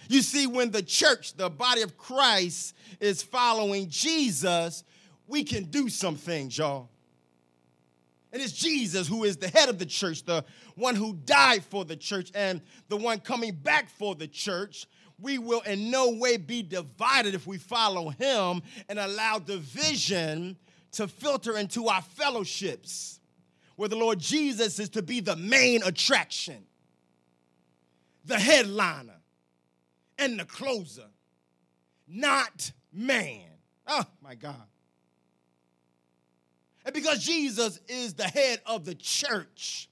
You 0.09 0.23
see, 0.23 0.47
when 0.47 0.71
the 0.71 0.83
church, 0.83 1.35
the 1.37 1.49
body 1.49 1.83
of 1.83 1.97
Christ, 1.97 2.75
is 3.01 3.23
following 3.23 3.89
Jesus, 3.89 4.83
we 5.29 5.45
can 5.45 5.65
do 5.65 5.89
some 5.89 6.17
things, 6.17 6.59
y'all. 6.59 6.89
And 8.33 8.43
it's 8.43 8.53
Jesus 8.53 9.07
who 9.07 9.25
is 9.25 9.37
the 9.37 9.49
head 9.49 9.69
of 9.69 9.79
the 9.79 9.87
church, 9.87 10.25
the 10.25 10.45
one 10.75 10.97
who 10.97 11.15
died 11.25 11.63
for 11.65 11.85
the 11.85 11.97
church, 11.97 12.33
and 12.35 12.63
the 12.89 12.97
one 12.97 13.21
coming 13.21 13.55
back 13.55 13.91
for 13.91 14.15
the 14.15 14.27
church 14.27 14.87
we 15.23 15.39
will 15.39 15.61
in 15.61 15.91
no 15.91 16.11
way 16.11 16.37
be 16.37 16.63
divided 16.63 17.35
if 17.35 17.47
we 17.47 17.57
follow 17.57 18.11
him 18.11 18.61
and 18.89 18.99
allow 18.99 19.39
division 19.39 20.57
to 20.93 21.09
filter 21.09 21.57
into 21.57 21.89
our 21.89 22.03
fellowships, 22.03 23.21
where 23.77 23.89
the 23.89 23.97
Lord 23.97 24.19
Jesus 24.19 24.79
is 24.79 24.91
to 24.91 25.03
be 25.03 25.21
the 25.21 25.37
main 25.37 25.83
attraction, 25.83 26.67
the 28.25 28.39
headliner, 28.39 29.21
and 30.19 30.39
the 30.39 30.45
closer, 30.45 31.07
not 32.07 32.73
man. 32.93 33.47
Oh 33.87 34.05
my 34.21 34.35
God. 34.35 34.67
And 36.85 36.93
because 36.93 37.25
Jesus 37.25 37.81
is 37.89 38.15
the 38.15 38.25
head 38.25 38.61
of 38.67 38.85
the 38.85 38.95
church, 38.95 39.89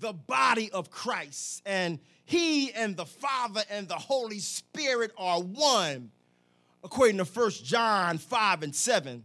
the 0.00 0.12
body 0.12 0.70
of 0.72 0.90
Christ, 0.90 1.62
and 1.64 2.00
he 2.30 2.72
and 2.72 2.96
the 2.96 3.06
Father 3.06 3.64
and 3.70 3.88
the 3.88 3.96
Holy 3.96 4.38
Spirit 4.38 5.10
are 5.18 5.40
one, 5.40 6.12
according 6.84 7.16
to 7.16 7.24
1 7.24 7.50
John 7.64 8.18
5 8.18 8.62
and 8.62 8.72
7. 8.72 9.24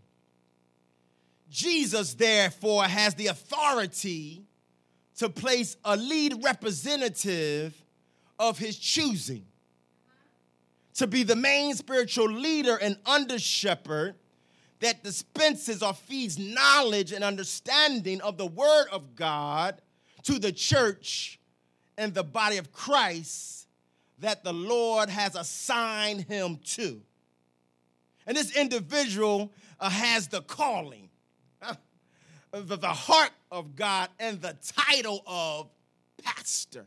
Jesus, 1.48 2.16
therefore, 2.16 2.86
has 2.86 3.14
the 3.14 3.28
authority 3.28 4.42
to 5.18 5.30
place 5.30 5.78
a 5.86 5.96
lead 5.96 6.44
representative 6.44 7.80
of 8.40 8.58
his 8.58 8.76
choosing 8.76 9.46
to 10.96 11.06
be 11.06 11.22
the 11.22 11.36
main 11.36 11.76
spiritual 11.76 12.32
leader 12.32 12.76
and 12.76 12.98
under 13.06 13.38
shepherd 13.38 14.16
that 14.80 15.04
dispenses 15.04 15.84
or 15.84 15.94
feeds 15.94 16.40
knowledge 16.40 17.12
and 17.12 17.24
understanding 17.24 18.20
of 18.22 18.38
the 18.38 18.48
word 18.48 18.88
of 18.92 19.16
God 19.16 19.80
to 20.24 20.40
the 20.40 20.52
church 20.52 21.40
and 21.98 22.14
the 22.14 22.24
body 22.24 22.58
of 22.58 22.72
Christ 22.72 23.68
that 24.20 24.44
the 24.44 24.54
Lord 24.54 25.10
has 25.10 25.36
assigned 25.36 26.22
him 26.22 26.60
to. 26.64 27.02
And 28.28 28.36
this 28.36 28.56
individual 28.56 29.52
uh, 29.80 29.90
has 29.90 30.28
the 30.28 30.42
calling, 30.42 31.10
uh, 31.62 31.76
the, 32.52 32.78
the 32.78 32.88
heart 32.88 33.32
of 33.52 33.76
God, 33.76 34.10
and 34.20 34.42
the 34.42 34.56
title 34.76 35.24
of 35.28 35.70
pastor. 36.24 36.86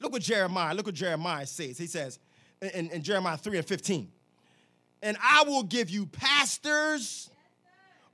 Look 0.00 0.12
what 0.12 0.22
Jeremiah, 0.22 0.74
look 0.74 0.86
what 0.86 0.94
Jeremiah 0.94 1.46
says. 1.46 1.78
He 1.78 1.86
says 1.86 2.18
in, 2.60 2.90
in 2.90 3.02
Jeremiah 3.02 3.36
3 3.36 3.58
and 3.58 3.66
15, 3.66 4.08
and 5.02 5.16
I 5.22 5.44
will 5.44 5.64
give 5.64 5.90
you 5.90 6.06
pastors 6.06 7.28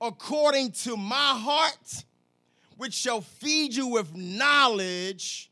according 0.00 0.72
to 0.72 0.96
my 0.96 1.14
heart, 1.14 2.04
which 2.76 2.94
shall 2.94 3.20
feed 3.20 3.74
you 3.74 3.88
with 3.88 4.14
knowledge 4.14 5.50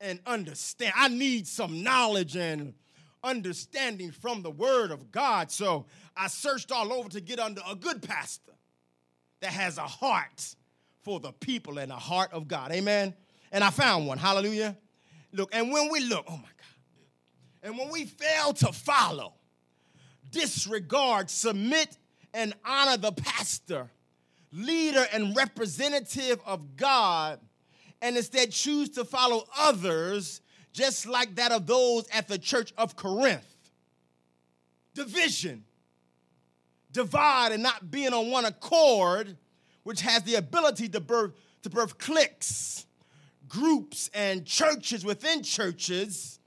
and 0.00 0.20
understand. 0.26 0.94
I 0.96 1.08
need 1.08 1.46
some 1.46 1.82
knowledge 1.82 2.36
and 2.36 2.74
understanding 3.22 4.10
from 4.10 4.42
the 4.42 4.50
word 4.50 4.90
of 4.90 5.12
God. 5.12 5.50
So 5.50 5.86
I 6.16 6.28
searched 6.28 6.72
all 6.72 6.92
over 6.92 7.08
to 7.10 7.20
get 7.20 7.38
under 7.38 7.60
a 7.68 7.74
good 7.74 8.02
pastor 8.02 8.52
that 9.40 9.52
has 9.52 9.78
a 9.78 9.82
heart 9.82 10.54
for 11.02 11.20
the 11.20 11.32
people 11.32 11.78
and 11.78 11.92
a 11.92 11.96
heart 11.96 12.32
of 12.32 12.48
God. 12.48 12.72
Amen. 12.72 13.14
And 13.52 13.64
I 13.64 13.70
found 13.70 14.06
one. 14.06 14.18
Hallelujah. 14.18 14.76
Look, 15.32 15.50
and 15.54 15.72
when 15.72 15.90
we 15.90 16.00
look, 16.00 16.24
oh 16.28 16.36
my 16.36 16.42
God. 16.42 16.46
And 17.62 17.78
when 17.78 17.90
we 17.90 18.06
fail 18.06 18.54
to 18.54 18.72
follow, 18.72 19.34
disregard, 20.30 21.28
submit, 21.28 21.96
and 22.32 22.54
honor 22.64 22.96
the 22.96 23.12
pastor, 23.12 23.90
leader, 24.52 25.04
and 25.12 25.36
representative 25.36 26.40
of 26.46 26.76
God, 26.76 27.38
and 28.02 28.16
instead 28.16 28.50
choose 28.50 28.90
to 28.90 29.04
follow 29.04 29.44
others, 29.56 30.40
just 30.72 31.06
like 31.06 31.34
that 31.36 31.52
of 31.52 31.66
those 31.66 32.08
at 32.12 32.28
the 32.28 32.38
church 32.38 32.72
of 32.78 32.96
Corinth. 32.96 33.46
Division, 34.94 35.64
divide, 36.92 37.52
and 37.52 37.62
not 37.62 37.90
being 37.90 38.12
on 38.12 38.30
one 38.30 38.44
accord, 38.44 39.36
which 39.82 40.00
has 40.02 40.22
the 40.24 40.34
ability 40.36 40.88
to 40.88 41.00
birth, 41.00 41.32
to 41.62 41.70
birth 41.70 41.98
cliques, 41.98 42.86
groups, 43.48 44.10
and 44.14 44.44
churches 44.44 45.04
within 45.04 45.42
churches 45.42 46.40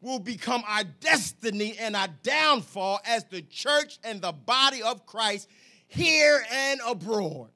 will 0.00 0.20
become 0.20 0.62
our 0.66 0.84
destiny 0.84 1.76
and 1.78 1.96
our 1.96 2.08
downfall 2.22 3.00
as 3.04 3.24
the 3.24 3.42
church 3.42 3.98
and 4.04 4.20
the 4.22 4.32
body 4.32 4.82
of 4.82 5.04
Christ 5.06 5.48
here 5.88 6.44
and 6.52 6.80
abroad. 6.86 7.50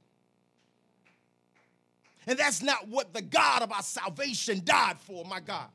And 2.27 2.39
that's 2.39 2.63
not 2.63 2.89
what 2.89 3.13
the 3.13 3.23
God 3.23 3.63
of 3.63 3.73
our 3.73 3.83
salvation 3.83 4.63
died 4.65 4.99
for, 5.01 5.25
my 5.25 5.41
God. 5.41 5.69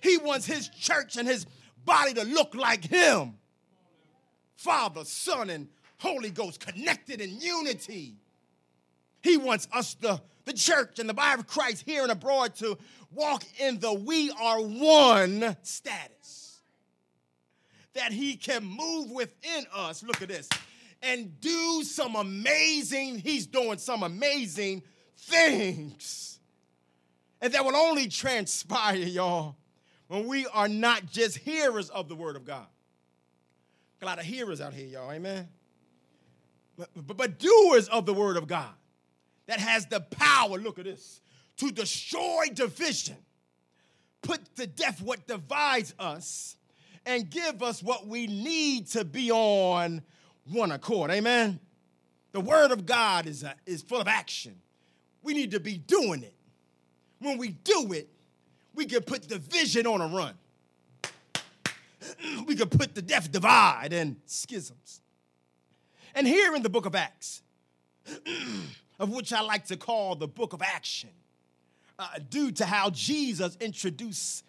He 0.00 0.18
wants 0.18 0.46
his 0.46 0.68
church 0.68 1.16
and 1.16 1.26
his 1.26 1.46
body 1.84 2.14
to 2.14 2.24
look 2.24 2.54
like 2.54 2.84
him 2.84 3.34
Father, 4.64 5.04
Son, 5.04 5.50
and 5.50 5.68
Holy 5.98 6.30
Ghost 6.30 6.58
connected 6.58 7.20
in 7.20 7.38
unity. 7.38 8.14
He 9.22 9.36
wants 9.36 9.68
us, 9.72 9.94
the, 9.94 10.20
the 10.46 10.54
church 10.54 10.98
and 10.98 11.08
the 11.08 11.12
body 11.14 11.40
of 11.40 11.46
Christ 11.46 11.84
here 11.86 12.02
and 12.02 12.10
abroad, 12.10 12.54
to 12.56 12.78
walk 13.12 13.44
in 13.58 13.78
the 13.78 13.92
we 13.92 14.30
are 14.40 14.60
one 14.60 15.56
status. 15.62 16.60
That 17.92 18.12
he 18.12 18.36
can 18.36 18.64
move 18.64 19.10
within 19.10 19.66
us, 19.74 20.02
look 20.02 20.22
at 20.22 20.28
this, 20.28 20.48
and 21.02 21.38
do 21.40 21.82
some 21.84 22.16
amazing, 22.16 23.18
he's 23.18 23.46
doing 23.46 23.76
some 23.76 24.02
amazing 24.02 24.82
things. 25.24 26.38
And 27.40 27.52
that 27.52 27.64
will 27.64 27.76
only 27.76 28.08
transpire, 28.08 28.96
y'all, 28.96 29.56
when 30.08 30.26
we 30.26 30.46
are 30.46 30.68
not 30.68 31.06
just 31.06 31.38
hearers 31.38 31.90
of 31.90 32.08
the 32.08 32.14
word 32.14 32.36
of 32.36 32.44
God. 32.44 32.66
A 34.00 34.06
lot 34.06 34.18
of 34.18 34.24
hearers 34.24 34.60
out 34.60 34.74
here, 34.74 34.86
y'all, 34.86 35.10
amen? 35.10 35.48
But, 36.76 36.88
but, 36.94 37.16
but 37.16 37.38
doers 37.38 37.88
of 37.88 38.06
the 38.06 38.14
word 38.14 38.36
of 38.36 38.46
God 38.46 38.72
that 39.46 39.60
has 39.60 39.86
the 39.86 40.00
power, 40.00 40.58
look 40.58 40.78
at 40.78 40.84
this, 40.84 41.20
to 41.58 41.70
destroy 41.70 42.46
division, 42.52 43.16
put 44.22 44.56
to 44.56 44.66
death 44.66 45.00
what 45.00 45.26
divides 45.26 45.94
us, 45.98 46.56
and 47.06 47.30
give 47.30 47.62
us 47.62 47.82
what 47.82 48.06
we 48.06 48.26
need 48.26 48.86
to 48.88 49.04
be 49.04 49.30
on 49.30 50.02
one 50.50 50.72
accord. 50.72 51.10
Amen? 51.10 51.60
The 52.32 52.40
word 52.40 52.72
of 52.72 52.86
God 52.86 53.26
is, 53.26 53.42
a, 53.42 53.54
is 53.66 53.82
full 53.82 54.00
of 54.00 54.08
action. 54.08 54.56
We 55.24 55.32
need 55.32 55.52
to 55.52 55.60
be 55.60 55.78
doing 55.78 56.22
it. 56.22 56.34
When 57.18 57.38
we 57.38 57.48
do 57.48 57.92
it, 57.94 58.08
we 58.74 58.84
can 58.84 59.02
put 59.02 59.26
division 59.26 59.86
on 59.86 60.00
a 60.00 60.06
run. 60.06 60.34
We 62.46 62.54
can 62.54 62.68
put 62.68 62.94
the 62.94 63.00
death 63.00 63.32
divide 63.32 63.94
and 63.94 64.16
schisms. 64.26 65.00
And 66.14 66.26
here 66.26 66.54
in 66.54 66.62
the 66.62 66.68
book 66.68 66.84
of 66.84 66.94
Acts, 66.94 67.42
of 68.98 69.08
which 69.08 69.32
I 69.32 69.40
like 69.40 69.64
to 69.68 69.76
call 69.78 70.14
the 70.14 70.28
book 70.28 70.52
of 70.52 70.60
action, 70.60 71.08
uh, 71.98 72.06
due 72.28 72.52
to 72.52 72.66
how 72.66 72.90
Jesus 72.90 73.56
introduces 73.58 74.42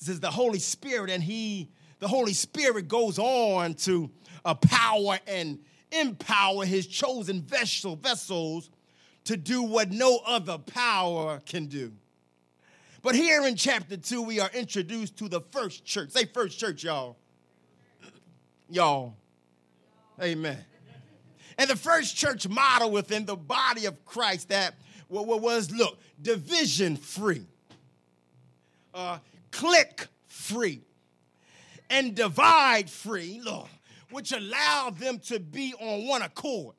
the 0.00 0.30
Holy 0.30 0.58
Spirit, 0.58 1.08
and 1.08 1.22
he, 1.22 1.70
the 2.00 2.08
Holy 2.08 2.32
Spirit, 2.32 2.88
goes 2.88 3.16
on 3.20 3.74
to 3.74 4.10
uh, 4.44 4.54
power 4.54 5.20
and 5.28 5.60
empower 5.92 6.64
his 6.64 6.88
chosen 6.88 7.42
vessel, 7.42 7.94
vessels 7.94 8.70
to 9.24 9.36
do 9.36 9.62
what 9.62 9.90
no 9.90 10.20
other 10.26 10.58
power 10.58 11.40
can 11.46 11.66
do. 11.66 11.92
But 13.02 13.14
here 13.16 13.44
in 13.46 13.56
chapter 13.56 13.96
2, 13.96 14.22
we 14.22 14.38
are 14.40 14.50
introduced 14.54 15.16
to 15.18 15.28
the 15.28 15.40
first 15.50 15.84
church. 15.84 16.10
Say 16.10 16.24
first 16.24 16.58
church, 16.58 16.84
y'all. 16.84 17.16
Y'all. 18.68 19.16
Amen. 20.20 20.58
And 21.58 21.68
the 21.68 21.76
first 21.76 22.16
church 22.16 22.48
model 22.48 22.90
within 22.90 23.26
the 23.26 23.36
body 23.36 23.86
of 23.86 24.04
Christ 24.04 24.48
that 24.48 24.74
was, 25.08 25.70
look, 25.70 25.98
division 26.20 26.96
free, 26.96 27.44
uh, 28.94 29.18
clique 29.50 30.06
free, 30.26 30.80
and 31.90 32.14
divide 32.14 32.88
free, 32.88 33.40
Lord, 33.44 33.68
which 34.10 34.32
allowed 34.32 34.98
them 34.98 35.18
to 35.26 35.38
be 35.38 35.74
on 35.78 36.06
one 36.06 36.22
accord. 36.22 36.74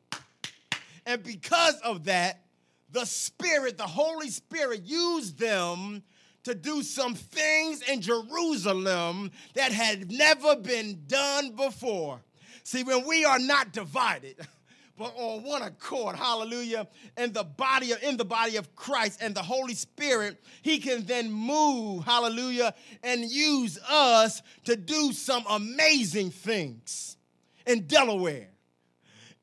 And 1.06 1.24
because 1.24 1.76
of 1.82 2.06
that, 2.06 2.44
the 2.92 3.06
Spirit, 3.06 3.78
the 3.78 3.88
Holy 3.88 4.30
Spirit, 4.30 4.84
used 4.84 5.40
them 5.40 6.04
to 6.44 6.54
do 6.54 6.84
some 6.84 7.16
things 7.16 7.82
in 7.90 8.02
Jerusalem 8.02 9.32
that 9.56 9.72
had 9.72 10.12
never 10.12 10.56
been 10.56 11.04
done 11.08 11.52
before. 11.52 12.22
See, 12.64 12.84
when 12.84 13.06
we 13.08 13.26
are 13.26 13.40
not 13.40 13.74
divided, 13.74 14.36
but 14.98 15.14
on 15.16 15.44
one 15.44 15.62
accord, 15.64 16.16
hallelujah, 16.16 16.88
in 17.18 17.34
the 17.34 17.44
body 17.44 17.92
of, 17.92 18.04
in 18.04 18.18
the 18.18 18.26
body 18.26 18.58
of 18.58 18.76
Christ 18.76 19.20
and 19.22 19.34
the 19.34 19.42
Holy 19.42 19.74
Spirit, 19.74 20.42
he 20.62 20.80
can 20.80 21.06
then 21.06 21.32
move, 21.32 22.06
hallelujah, 22.06 22.74
and 23.04 23.24
use 23.24 23.80
us 23.90 24.42
to 24.66 24.76
do 24.76 25.12
some 25.14 25.44
amazing 25.50 26.30
things 26.30 27.18
in 27.66 27.88
Delaware, 27.88 28.50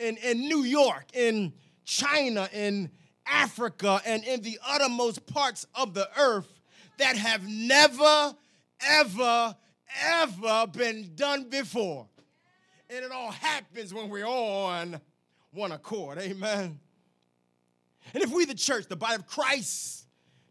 in, 0.00 0.16
in 0.16 0.40
New 0.40 0.62
York, 0.62 1.04
in 1.14 1.52
China, 1.84 2.48
in 2.52 2.90
Africa, 3.26 4.00
and 4.04 4.24
in 4.24 4.40
the 4.42 4.58
uttermost 4.66 5.26
parts 5.26 5.66
of 5.74 5.94
the 5.94 6.08
earth 6.18 6.60
that 6.98 7.16
have 7.16 7.46
never, 7.48 8.34
ever, 8.80 9.54
ever 10.04 10.66
been 10.72 11.12
done 11.14 11.48
before. 11.48 12.06
And 12.88 13.04
it 13.04 13.12
all 13.12 13.30
happens 13.30 13.94
when 13.94 14.08
we're 14.08 14.26
on 14.26 15.00
one 15.52 15.72
accord. 15.72 16.18
Amen. 16.18 16.80
And 18.14 18.22
if 18.22 18.30
we, 18.30 18.44
the 18.44 18.54
church, 18.54 18.86
the 18.88 18.96
body 18.96 19.14
of 19.14 19.26
Christ, 19.26 20.06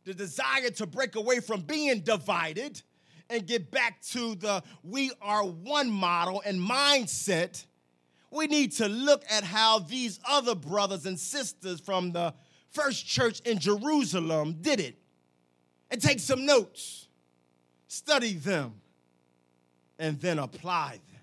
the 0.06 0.14
desire 0.14 0.70
to 0.72 0.86
break 0.86 1.16
away 1.16 1.40
from 1.40 1.62
being 1.62 2.00
divided 2.02 2.82
and 3.30 3.46
get 3.46 3.70
back 3.70 4.02
to 4.02 4.36
the 4.36 4.64
we 4.84 5.12
are 5.22 5.46
one 5.46 5.92
model 5.92 6.42
and 6.46 6.60
mindset, 6.60 7.66
we 8.32 8.48
need 8.48 8.74
to 8.74 8.88
look 8.88 9.24
at 9.30 9.44
how 9.44 9.80
these 9.80 10.20
other 10.28 10.56
brothers 10.56 11.06
and 11.06 11.20
sisters 11.20 11.80
from 11.80 12.12
the 12.12 12.34
first 12.72 13.08
church 13.08 13.40
in 13.42 13.60
Jerusalem 13.60 14.58
did 14.62 14.80
it. 14.80 14.96
and 15.92 16.00
take 16.00 16.20
some 16.20 16.46
notes, 16.46 17.08
study 17.88 18.34
them, 18.34 18.74
and 19.98 20.22
then 20.22 20.38
apply 20.38 21.00
them. 21.12 21.22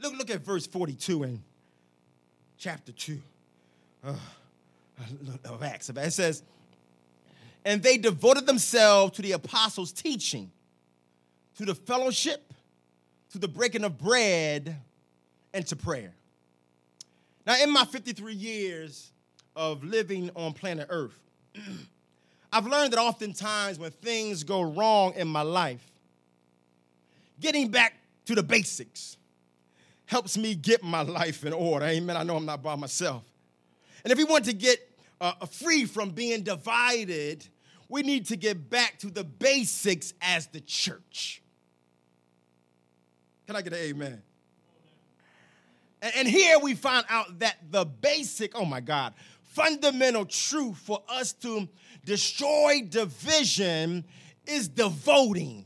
Look, 0.00 0.18
look 0.18 0.30
at 0.30 0.42
verse 0.42 0.66
42 0.66 1.24
in 1.24 1.42
chapter 2.56 2.90
2 2.90 3.20
uh, 4.04 4.14
of 5.44 5.62
Acts. 5.62 5.90
It 5.90 6.12
says, 6.12 6.42
And 7.66 7.82
they 7.82 7.98
devoted 7.98 8.46
themselves 8.46 9.14
to 9.16 9.22
the 9.22 9.32
apostles' 9.32 9.92
teaching, 9.92 10.50
to 11.58 11.66
the 11.66 11.74
fellowship, 11.74 12.54
to 13.32 13.38
the 13.38 13.48
breaking 13.48 13.84
of 13.84 13.98
bread, 13.98 14.76
and 15.54 15.66
to 15.66 15.76
prayer. 15.76 16.12
Now, 17.46 17.62
in 17.62 17.72
my 17.72 17.84
53 17.84 18.34
years 18.34 19.10
of 19.56 19.82
living 19.84 20.30
on 20.36 20.52
planet 20.52 20.86
Earth, 20.90 21.18
I've 22.52 22.66
learned 22.66 22.92
that 22.92 22.98
oftentimes 22.98 23.78
when 23.78 23.90
things 23.90 24.44
go 24.44 24.62
wrong 24.62 25.14
in 25.14 25.26
my 25.26 25.42
life, 25.42 25.84
getting 27.40 27.68
back 27.68 27.94
to 28.26 28.34
the 28.34 28.42
basics 28.42 29.16
helps 30.06 30.36
me 30.36 30.54
get 30.54 30.82
my 30.82 31.02
life 31.02 31.44
in 31.44 31.52
order. 31.52 31.86
Amen. 31.86 32.16
I 32.16 32.22
know 32.22 32.36
I'm 32.36 32.44
not 32.44 32.62
by 32.62 32.76
myself. 32.76 33.24
And 34.04 34.12
if 34.12 34.18
we 34.18 34.24
want 34.24 34.44
to 34.44 34.52
get 34.52 34.78
uh, 35.20 35.32
free 35.46 35.86
from 35.86 36.10
being 36.10 36.42
divided, 36.42 37.46
we 37.88 38.02
need 38.02 38.26
to 38.26 38.36
get 38.36 38.68
back 38.68 38.98
to 38.98 39.10
the 39.10 39.24
basics 39.24 40.12
as 40.20 40.46
the 40.48 40.60
church. 40.60 41.42
Can 43.46 43.56
I 43.56 43.62
get 43.62 43.72
an 43.72 43.78
amen? 43.78 44.22
And, 46.02 46.26
here 46.26 46.58
we 46.58 46.74
find 46.74 47.06
out 47.08 47.38
that 47.38 47.58
the 47.70 47.84
basic, 47.84 48.58
oh 48.58 48.64
my 48.64 48.80
God, 48.80 49.14
fundamental 49.42 50.24
truth 50.24 50.76
for 50.78 51.00
us 51.08 51.32
to 51.34 51.68
destroy 52.04 52.82
division 52.88 54.04
is 54.44 54.66
devoting, 54.66 55.64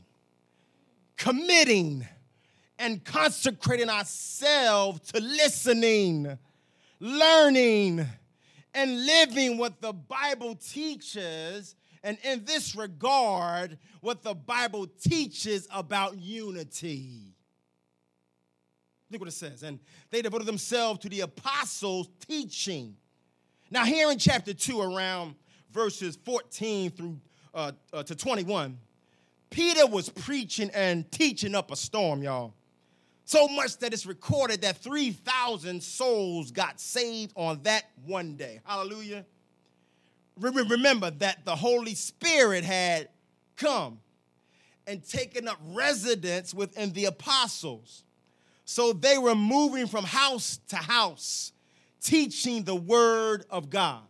committing, 1.15 2.07
and 2.77 3.03
consecrating 3.03 3.89
ourselves 3.89 5.11
to 5.11 5.19
listening, 5.19 6.37
learning, 6.99 8.05
and 8.75 9.05
living 9.07 9.57
what 9.57 9.81
the 9.81 9.93
Bible 9.93 10.53
teaches. 10.55 11.75
And 12.03 12.19
in 12.23 12.45
this 12.45 12.75
regard, 12.75 13.79
what 14.01 14.21
the 14.21 14.35
Bible 14.35 14.85
teaches 14.85 15.67
about 15.71 16.19
unity. 16.19 17.36
Look 19.09 19.21
what 19.21 19.29
it 19.29 19.33
says. 19.33 19.63
And 19.63 19.79
they 20.11 20.21
devoted 20.21 20.47
themselves 20.47 20.99
to 21.01 21.09
the 21.09 21.21
apostles' 21.21 22.09
teaching. 22.27 22.95
Now, 23.71 23.85
here 23.85 24.11
in 24.11 24.17
chapter 24.17 24.53
2, 24.53 24.81
around 24.81 25.35
verses 25.71 26.17
14 26.25 26.91
through 26.91 27.19
uh, 27.53 27.71
uh, 27.93 28.03
to 28.03 28.15
21, 28.15 28.77
Peter 29.49 29.87
was 29.87 30.09
preaching 30.09 30.69
and 30.73 31.09
teaching 31.11 31.55
up 31.55 31.71
a 31.71 31.75
storm, 31.75 32.21
y'all. 32.21 32.53
So 33.23 33.47
much 33.47 33.77
that 33.79 33.93
it's 33.93 34.05
recorded 34.05 34.61
that 34.61 34.77
3,000 34.77 35.83
souls 35.83 36.51
got 36.51 36.79
saved 36.79 37.33
on 37.35 37.61
that 37.63 37.83
one 38.05 38.35
day. 38.35 38.61
Hallelujah. 38.63 39.25
Remember 40.39 41.11
that 41.11 41.43
the 41.43 41.55
Holy 41.55 41.95
Spirit 41.95 42.63
had 42.63 43.09
come 43.57 43.99
and 44.85 45.03
taken 45.03 45.47
up 45.47 45.59
residence 45.73 46.53
within 46.53 46.93
the 46.93 47.05
apostles. 47.05 48.03
So 48.69 48.91
they 48.91 49.17
were 49.17 49.33
moving 49.33 49.87
from 49.87 50.03
house 50.03 50.59
to 50.67 50.75
house, 50.75 51.53
teaching 52.01 52.65
the 52.65 52.75
word 52.75 53.45
of 53.49 53.69
God. 53.69 54.03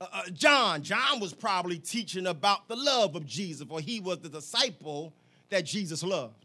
Uh, 0.00 0.06
uh, 0.10 0.22
John, 0.32 0.82
John 0.82 1.20
was 1.20 1.34
probably 1.34 1.78
teaching 1.78 2.26
about 2.26 2.68
the 2.68 2.74
love 2.74 3.14
of 3.14 3.26
Jesus, 3.26 3.68
for 3.68 3.80
he 3.80 4.00
was 4.00 4.20
the 4.20 4.30
disciple 4.30 5.12
that 5.50 5.66
Jesus 5.66 6.02
loved. 6.02 6.42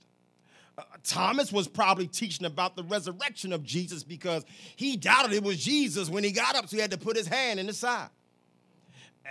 Uh, 0.78 0.84
Thomas 1.02 1.54
was 1.54 1.70
probably 1.70 2.06
teaching 2.06 2.46
about 2.46 2.76
the 2.76 2.84
resurrection 2.84 3.54
of 3.54 3.64
Jesus 3.64 4.04
because 4.04 4.44
he 4.76 4.98
doubted 4.98 5.32
it 5.32 5.42
was 5.42 5.64
Jesus 5.64 6.10
when 6.10 6.26
he 6.26 6.34
got 6.34 6.58
up, 6.58 6.68
so 6.68 6.76
he 6.76 6.82
had 6.82 6.92
to 6.92 6.98
put 6.98 7.16
his 7.16 7.28
hand 7.28 7.62
in 7.62 7.68
the 7.68 7.74
side. 7.74 8.10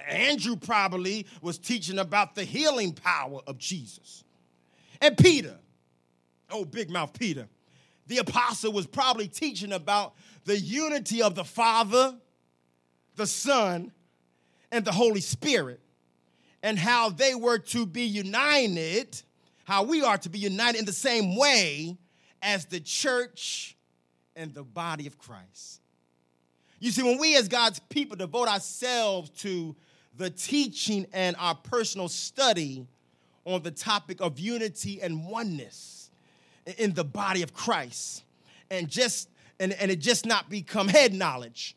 Andrew 0.08 0.56
probably 0.56 1.26
was 1.42 1.58
teaching 1.58 1.98
about 1.98 2.34
the 2.34 2.44
healing 2.44 2.94
power 2.94 3.40
of 3.46 3.58
Jesus. 3.58 4.24
And 5.02 5.18
Peter, 5.18 5.58
oh, 6.50 6.64
big 6.64 6.88
mouth 6.88 7.12
Peter, 7.12 7.46
the 8.08 8.18
apostle 8.18 8.72
was 8.72 8.86
probably 8.86 9.28
teaching 9.28 9.72
about 9.72 10.14
the 10.44 10.58
unity 10.58 11.22
of 11.22 11.34
the 11.34 11.44
Father, 11.44 12.16
the 13.16 13.26
Son, 13.26 13.92
and 14.72 14.84
the 14.84 14.92
Holy 14.92 15.20
Spirit, 15.20 15.80
and 16.62 16.78
how 16.78 17.10
they 17.10 17.34
were 17.34 17.58
to 17.58 17.86
be 17.86 18.02
united, 18.02 19.22
how 19.64 19.82
we 19.84 20.02
are 20.02 20.18
to 20.18 20.28
be 20.28 20.38
united 20.38 20.78
in 20.78 20.84
the 20.84 20.92
same 20.92 21.36
way 21.36 21.96
as 22.42 22.64
the 22.66 22.80
church 22.80 23.76
and 24.34 24.54
the 24.54 24.64
body 24.64 25.06
of 25.06 25.18
Christ. 25.18 25.80
You 26.80 26.90
see, 26.90 27.02
when 27.02 27.18
we 27.18 27.36
as 27.36 27.48
God's 27.48 27.80
people 27.90 28.16
devote 28.16 28.48
ourselves 28.48 29.30
to 29.40 29.76
the 30.16 30.30
teaching 30.30 31.06
and 31.12 31.36
our 31.38 31.54
personal 31.54 32.08
study 32.08 32.86
on 33.44 33.62
the 33.62 33.70
topic 33.70 34.20
of 34.20 34.38
unity 34.38 35.02
and 35.02 35.26
oneness, 35.26 35.97
in 36.76 36.94
the 36.94 37.04
body 37.04 37.42
of 37.42 37.54
Christ 37.54 38.24
and 38.70 38.88
just 38.88 39.28
and, 39.60 39.72
and 39.72 39.90
it 39.90 39.98
just 39.98 40.26
not 40.26 40.48
become 40.48 40.88
head 40.88 41.12
knowledge, 41.12 41.76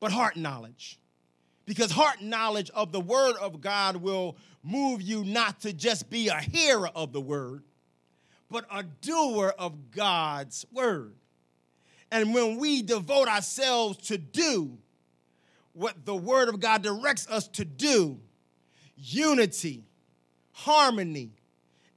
but 0.00 0.12
heart 0.12 0.36
knowledge. 0.36 0.98
Because 1.66 1.90
heart 1.90 2.22
knowledge 2.22 2.70
of 2.70 2.92
the 2.92 3.00
word 3.00 3.36
of 3.36 3.60
God 3.60 3.96
will 3.96 4.36
move 4.62 5.02
you 5.02 5.24
not 5.24 5.60
to 5.62 5.72
just 5.72 6.08
be 6.08 6.28
a 6.28 6.38
hearer 6.38 6.90
of 6.94 7.12
the 7.12 7.20
word, 7.20 7.62
but 8.50 8.64
a 8.72 8.82
doer 8.82 9.54
of 9.58 9.90
God's 9.90 10.64
word. 10.72 11.14
And 12.10 12.32
when 12.32 12.56
we 12.56 12.82
devote 12.82 13.28
ourselves 13.28 13.98
to 14.08 14.16
do 14.16 14.78
what 15.74 16.06
the 16.06 16.16
word 16.16 16.48
of 16.48 16.58
God 16.58 16.82
directs 16.82 17.28
us 17.28 17.48
to 17.48 17.64
do, 17.64 18.18
unity, 18.96 19.84
harmony, 20.52 21.32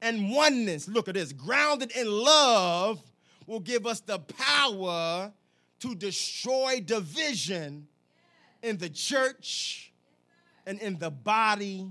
and 0.01 0.31
oneness, 0.31 0.87
look 0.87 1.07
at 1.07 1.13
this, 1.13 1.31
grounded 1.33 1.91
in 1.91 2.09
love, 2.09 3.01
will 3.45 3.59
give 3.59 3.85
us 3.85 3.99
the 3.99 4.19
power 4.19 5.31
to 5.79 5.95
destroy 5.95 6.79
division 6.79 7.87
in 8.63 8.77
the 8.77 8.89
church 8.89 9.91
and 10.65 10.79
in 10.79 10.97
the 10.97 11.11
body 11.11 11.87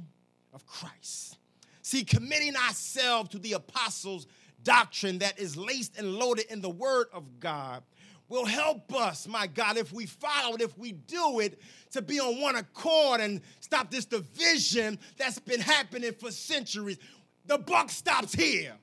of 0.52 0.66
Christ. 0.66 1.38
See, 1.82 2.04
committing 2.04 2.56
ourselves 2.56 3.30
to 3.30 3.38
the 3.38 3.54
apostles' 3.54 4.26
doctrine 4.62 5.18
that 5.18 5.38
is 5.38 5.56
laced 5.56 5.98
and 5.98 6.14
loaded 6.14 6.46
in 6.50 6.60
the 6.60 6.70
Word 6.70 7.06
of 7.12 7.40
God 7.40 7.82
will 8.28 8.46
help 8.46 8.94
us, 8.94 9.26
my 9.26 9.48
God, 9.48 9.76
if 9.76 9.92
we 9.92 10.06
follow 10.06 10.54
it, 10.54 10.62
if 10.62 10.78
we 10.78 10.92
do 10.92 11.40
it, 11.40 11.60
to 11.90 12.00
be 12.00 12.20
on 12.20 12.40
one 12.40 12.54
accord 12.54 13.20
and 13.20 13.40
stop 13.58 13.90
this 13.90 14.04
division 14.04 15.00
that's 15.16 15.40
been 15.40 15.60
happening 15.60 16.12
for 16.12 16.30
centuries. 16.30 16.98
The 17.46 17.58
buck 17.58 17.90
stops 17.90 18.34
here. 18.34 18.74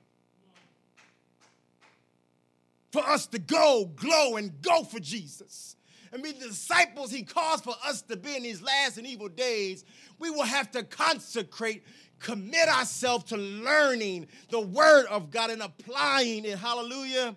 For 2.92 3.02
us 3.02 3.26
to 3.28 3.38
go, 3.38 3.90
glow, 3.96 4.36
and 4.36 4.60
go 4.62 4.82
for 4.84 4.98
Jesus. 4.98 5.76
And 6.12 6.22
be 6.22 6.32
the 6.32 6.48
disciples 6.48 7.10
he 7.10 7.22
calls 7.22 7.60
for 7.60 7.74
us 7.84 8.02
to 8.02 8.16
be 8.16 8.34
in 8.34 8.42
these 8.42 8.62
last 8.62 8.96
and 8.96 9.06
evil 9.06 9.28
days, 9.28 9.84
we 10.18 10.30
will 10.30 10.44
have 10.44 10.70
to 10.70 10.82
consecrate, 10.82 11.84
commit 12.18 12.68
ourselves 12.68 13.24
to 13.24 13.36
learning 13.36 14.26
the 14.50 14.60
word 14.60 15.06
of 15.06 15.30
God 15.30 15.50
and 15.50 15.60
applying 15.60 16.46
it, 16.46 16.58
hallelujah, 16.58 17.36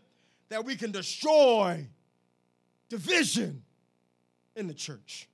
that 0.50 0.64
we 0.64 0.76
can 0.76 0.92
destroy 0.92 1.86
division 2.88 3.64
in 4.56 4.68
the 4.68 4.74
church 4.74 5.28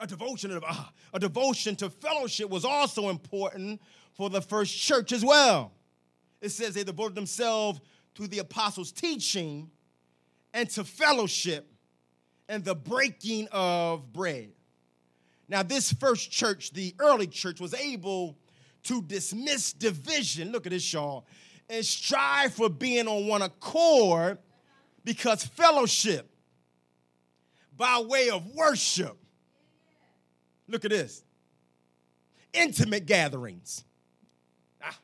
a 0.00 0.06
devotion 0.06 0.50
of, 0.50 0.64
uh, 0.66 0.84
a 1.12 1.20
devotion 1.20 1.76
to 1.76 1.90
fellowship 1.90 2.48
was 2.48 2.64
also 2.64 3.10
important 3.10 3.80
for 4.14 4.30
the 4.30 4.40
first 4.40 4.76
church 4.76 5.12
as 5.12 5.24
well. 5.24 5.72
It 6.40 6.48
says 6.48 6.74
they 6.74 6.84
devoted 6.84 7.14
themselves 7.14 7.80
to 8.14 8.26
the 8.26 8.38
apostles' 8.38 8.92
teaching 8.92 9.70
and 10.54 10.68
to 10.70 10.84
fellowship 10.84 11.70
and 12.48 12.64
the 12.64 12.74
breaking 12.74 13.46
of 13.52 14.12
bread. 14.12 14.50
Now, 15.48 15.62
this 15.62 15.92
first 15.92 16.30
church, 16.30 16.72
the 16.72 16.94
early 16.98 17.26
church, 17.26 17.60
was 17.60 17.74
able 17.74 18.38
to 18.84 19.02
dismiss 19.02 19.72
division. 19.72 20.50
Look 20.50 20.66
at 20.66 20.72
this, 20.72 20.92
y'all, 20.92 21.26
and 21.68 21.84
strive 21.84 22.54
for 22.54 22.70
being 22.70 23.06
on 23.06 23.26
one 23.26 23.42
accord 23.42 24.38
because 25.04 25.44
fellowship 25.44 26.28
by 27.76 28.00
way 28.00 28.30
of 28.30 28.46
worship 28.54 29.16
Look 30.70 30.84
at 30.84 30.90
this 30.90 31.22
intimate 32.52 33.06
gatherings. 33.06 33.84
Ah, 34.82 34.98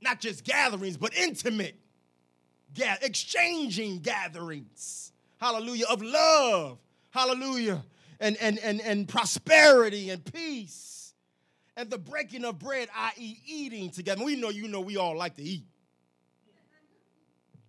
not 0.00 0.20
just 0.20 0.44
gatherings, 0.44 0.96
but 0.96 1.14
intimate, 1.16 1.76
exchanging 3.02 4.00
gatherings. 4.00 5.12
Hallelujah. 5.40 5.86
Of 5.90 6.02
love. 6.02 6.78
Hallelujah. 7.10 7.82
and, 8.20 8.36
and, 8.40 8.58
and, 8.58 8.80
and 8.80 9.08
prosperity 9.08 10.10
and 10.10 10.24
peace 10.24 11.14
and 11.76 11.90
the 11.90 11.98
breaking 11.98 12.44
of 12.44 12.58
bread, 12.58 12.88
i.e., 12.96 13.36
eating 13.46 13.90
together. 13.90 14.24
We 14.24 14.36
know 14.36 14.50
you 14.50 14.68
know 14.68 14.80
we 14.80 14.96
all 14.96 15.16
like 15.16 15.34
to 15.36 15.42
eat. 15.42 15.66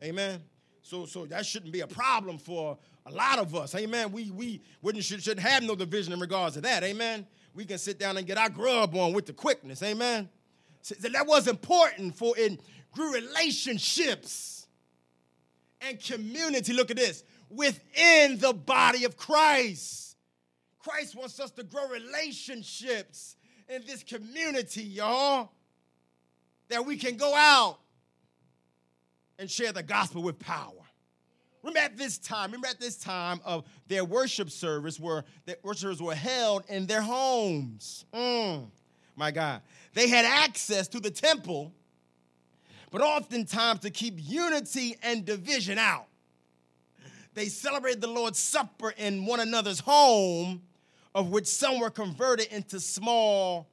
Amen. 0.04 0.42
So, 0.82 1.06
so 1.06 1.26
that 1.26 1.46
shouldn't 1.46 1.74
be 1.74 1.82
a 1.82 1.88
problem 1.88 2.38
for 2.38 2.78
a 3.06 3.12
lot 3.12 3.40
of 3.40 3.56
us. 3.56 3.76
Amen. 3.76 4.12
We 4.12 4.32
we 4.32 4.62
wouldn't 4.82 5.04
should, 5.04 5.22
shouldn't 5.24 5.46
have 5.46 5.64
no 5.64 5.76
division 5.76 6.14
in 6.14 6.20
regards 6.20 6.56
to 6.56 6.62
that. 6.62 6.84
Amen. 6.84 7.28
We 7.54 7.66
can 7.66 7.78
sit 7.78 8.00
down 8.00 8.18
and 8.18 8.26
get 8.26 8.38
our 8.38 8.50
grub 8.50 8.96
on 8.96 9.14
with 9.14 9.26
the 9.26 9.34
quickness. 9.34 9.82
Amen. 9.84 10.30
So 10.82 10.96
that 10.96 11.26
was 11.26 11.48
important 11.48 12.16
for 12.16 12.38
it 12.38 12.60
grew 12.92 13.14
relationships 13.14 14.68
and 15.82 16.02
community. 16.02 16.74
Look 16.74 16.92
at 16.92 16.98
this 16.98 17.24
within 17.50 18.38
the 18.40 18.54
body 18.54 19.06
of 19.06 19.18
Christ. 19.18 20.18
Christ 20.80 21.16
wants 21.16 21.40
us 21.40 21.52
to 21.52 21.64
grow 21.64 21.88
relationships 21.88 23.36
in 23.68 23.84
this 23.86 24.04
community, 24.04 24.84
y'all, 24.84 25.52
that 26.70 26.86
we 26.86 26.98
can 26.98 27.18
go 27.18 27.34
out 27.34 27.80
and 29.40 29.50
share 29.50 29.72
the 29.72 29.84
gospel 29.84 30.22
with 30.22 30.40
power. 30.40 30.85
Remember 31.66 31.80
at 31.80 31.98
this 31.98 32.20
time, 32.20 32.52
remember 32.52 32.68
at 32.68 32.80
this 32.80 32.96
time 32.96 33.42
of 33.44 33.66
their 33.88 34.06
worship 34.06 34.52
service 34.52 35.00
where 35.00 35.24
the 35.48 35.58
worshipers 35.64 36.00
were 36.00 36.14
held 36.14 36.64
in 36.70 36.86
their 36.86 37.02
homes. 37.02 38.06
Mm, 38.14 38.68
my 39.16 39.32
God. 39.32 39.62
They 39.96 40.08
had 40.08 40.26
access 40.26 40.88
to 40.90 41.00
the 41.00 41.10
temple, 41.10 41.74
but 42.92 43.02
oftentimes 43.02 43.80
to 43.80 43.90
keep 43.90 44.14
unity 44.18 44.96
and 45.02 45.26
division 45.26 45.80
out. 45.80 46.06
They 47.34 47.46
celebrated 47.46 48.00
the 48.00 48.10
Lord's 48.10 48.38
Supper 48.38 48.94
in 48.96 49.26
one 49.26 49.40
another's 49.40 49.80
home, 49.80 50.62
of 51.16 51.32
which 51.32 51.48
some 51.48 51.80
were 51.80 51.90
converted 51.90 52.46
into 52.54 52.80
small 52.80 53.68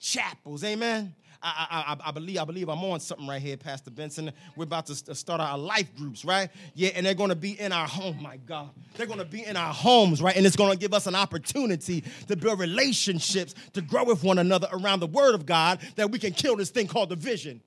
chapels. 0.00 0.64
Amen. 0.64 1.14
I, 1.46 1.96
I, 2.02 2.08
I, 2.08 2.10
believe 2.10 2.38
I 2.38 2.44
believe 2.44 2.68
I'm 2.68 2.82
on 2.82 2.98
something 2.98 3.26
right 3.26 3.40
here, 3.40 3.56
Pastor 3.56 3.90
Benson. 3.90 4.32
We're 4.56 4.64
about 4.64 4.86
to 4.86 5.14
start 5.14 5.40
our 5.40 5.56
life 5.56 5.94
groups, 5.96 6.24
right? 6.24 6.50
Yeah, 6.74 6.90
and 6.94 7.06
they're 7.06 7.14
going 7.14 7.30
to 7.30 7.36
be 7.36 7.58
in 7.58 7.70
our 7.72 7.86
home. 7.86 8.20
My 8.20 8.36
God, 8.38 8.70
they're 8.96 9.06
going 9.06 9.20
to 9.20 9.24
be 9.24 9.44
in 9.44 9.56
our 9.56 9.72
homes, 9.72 10.20
right? 10.20 10.36
And 10.36 10.44
it's 10.44 10.56
going 10.56 10.72
to 10.72 10.78
give 10.78 10.92
us 10.92 11.06
an 11.06 11.14
opportunity 11.14 12.02
to 12.26 12.36
build 12.36 12.58
relationships, 12.58 13.54
to 13.74 13.80
grow 13.80 14.04
with 14.04 14.24
one 14.24 14.38
another 14.38 14.68
around 14.72 15.00
the 15.00 15.06
Word 15.06 15.34
of 15.34 15.46
God, 15.46 15.80
that 15.94 16.10
we 16.10 16.18
can 16.18 16.32
kill 16.32 16.56
this 16.56 16.70
thing 16.70 16.88
called 16.88 17.10
division 17.10 17.60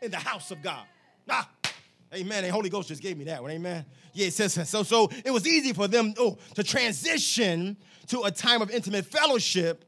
in 0.00 0.10
the 0.10 0.16
house 0.16 0.50
of 0.50 0.62
God. 0.62 0.84
Ah, 1.28 1.48
Amen. 2.14 2.44
And 2.44 2.52
Holy 2.52 2.68
Ghost 2.68 2.88
just 2.88 3.02
gave 3.02 3.16
me 3.16 3.24
that 3.24 3.40
one. 3.40 3.50
Amen. 3.52 3.86
Yeah, 4.12 4.26
it 4.26 4.34
says 4.34 4.68
so. 4.68 4.82
So 4.82 5.10
it 5.24 5.30
was 5.30 5.46
easy 5.46 5.72
for 5.72 5.88
them 5.88 6.12
oh, 6.18 6.36
to 6.54 6.62
transition 6.62 7.76
to 8.08 8.22
a 8.22 8.30
time 8.30 8.60
of 8.60 8.70
intimate 8.70 9.06
fellowship 9.06 9.86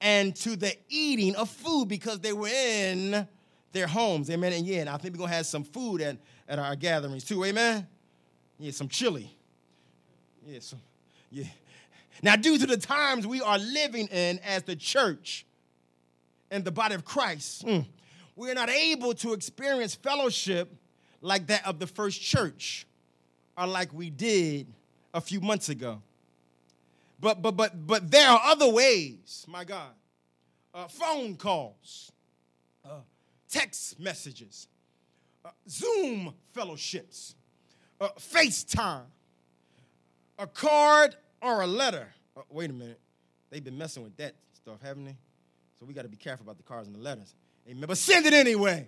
and 0.00 0.34
to 0.36 0.56
the 0.56 0.74
eating 0.88 1.34
of 1.36 1.50
food 1.50 1.88
because 1.88 2.20
they 2.20 2.32
were 2.32 2.48
in 2.48 3.26
their 3.72 3.86
homes. 3.86 4.30
Amen. 4.30 4.52
And 4.52 4.66
yeah, 4.66 4.80
and 4.80 4.88
I 4.88 4.96
think 4.96 5.14
we're 5.14 5.18
going 5.18 5.30
to 5.30 5.36
have 5.36 5.46
some 5.46 5.64
food 5.64 6.00
at, 6.00 6.16
at 6.48 6.58
our 6.58 6.76
gatherings 6.76 7.24
too. 7.24 7.44
Amen. 7.44 7.86
Yeah, 8.58 8.72
some 8.72 8.88
chili. 8.88 9.30
Yeah, 10.46 10.60
some, 10.60 10.80
yeah. 11.30 11.44
Now, 12.22 12.36
due 12.36 12.58
to 12.58 12.66
the 12.66 12.76
times 12.76 13.26
we 13.26 13.40
are 13.40 13.58
living 13.58 14.08
in 14.08 14.40
as 14.40 14.64
the 14.64 14.74
church 14.74 15.46
and 16.50 16.64
the 16.64 16.72
body 16.72 16.94
of 16.94 17.04
Christ, 17.04 17.64
mm, 17.64 17.84
we 18.34 18.50
are 18.50 18.54
not 18.54 18.70
able 18.70 19.14
to 19.14 19.32
experience 19.32 19.94
fellowship 19.94 20.72
like 21.20 21.46
that 21.48 21.66
of 21.66 21.78
the 21.78 21.86
first 21.86 22.20
church 22.20 22.86
or 23.56 23.66
like 23.66 23.92
we 23.92 24.10
did 24.10 24.66
a 25.12 25.20
few 25.20 25.40
months 25.40 25.68
ago. 25.68 26.00
But 27.20 27.42
but 27.42 27.52
but 27.56 27.86
but 27.86 28.10
there 28.10 28.28
are 28.28 28.40
other 28.44 28.68
ways, 28.68 29.44
my 29.48 29.64
God. 29.64 29.90
Uh, 30.72 30.86
phone 30.86 31.34
calls, 31.34 32.12
uh, 32.84 33.00
text 33.50 33.98
messages, 33.98 34.68
uh, 35.44 35.50
Zoom 35.68 36.34
fellowships, 36.52 37.34
uh, 38.00 38.10
FaceTime, 38.18 39.06
a 40.38 40.46
card 40.46 41.16
or 41.42 41.62
a 41.62 41.66
letter. 41.66 42.08
Uh, 42.36 42.42
wait 42.50 42.70
a 42.70 42.72
minute, 42.72 43.00
they've 43.50 43.64
been 43.64 43.78
messing 43.78 44.04
with 44.04 44.16
that 44.18 44.34
stuff, 44.52 44.80
haven't 44.82 45.06
they? 45.06 45.16
So 45.80 45.86
we 45.86 45.94
got 45.94 46.02
to 46.02 46.08
be 46.08 46.16
careful 46.16 46.44
about 46.44 46.58
the 46.58 46.64
cards 46.64 46.86
and 46.86 46.96
the 46.96 47.00
letters. 47.00 47.34
Amen. 47.68 47.84
But 47.86 47.98
send 47.98 48.26
it 48.26 48.32
anyway. 48.32 48.86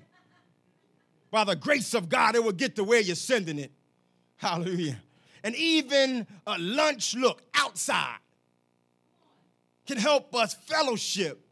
By 1.30 1.44
the 1.44 1.56
grace 1.56 1.94
of 1.94 2.08
God, 2.08 2.34
it 2.34 2.44
will 2.44 2.52
get 2.52 2.76
to 2.76 2.84
where 2.84 3.00
you're 3.00 3.16
sending 3.16 3.58
it. 3.58 3.72
Hallelujah 4.36 5.00
and 5.42 5.54
even 5.56 6.26
a 6.46 6.58
lunch 6.58 7.14
look 7.14 7.42
outside 7.54 8.18
can 9.86 9.98
help 9.98 10.34
us 10.34 10.54
fellowship, 10.54 11.44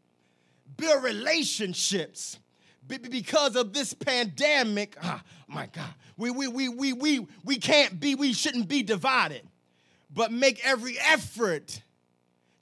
build 0.77 1.03
relationships. 1.03 2.39
Because 2.87 3.55
of 3.55 3.73
this 3.73 3.93
pandemic, 3.93 4.97
oh 5.03 5.21
my 5.47 5.67
God, 5.67 5.93
we, 6.17 6.31
we, 6.31 6.47
we, 6.47 6.69
we, 6.69 6.93
we, 6.93 7.27
we 7.43 7.57
can't 7.57 7.99
be, 7.99 8.15
we 8.15 8.33
shouldn't 8.33 8.67
be 8.67 8.81
divided, 8.81 9.43
but 10.09 10.31
make 10.31 10.65
every 10.65 10.97
effort, 10.99 11.83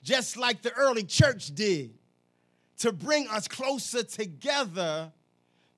just 0.02 0.36
like 0.36 0.60
the 0.62 0.72
early 0.72 1.04
church 1.04 1.54
did, 1.54 1.94
to 2.80 2.92
bring 2.92 3.26
us 3.28 3.48
closer 3.48 4.02
together 4.02 5.10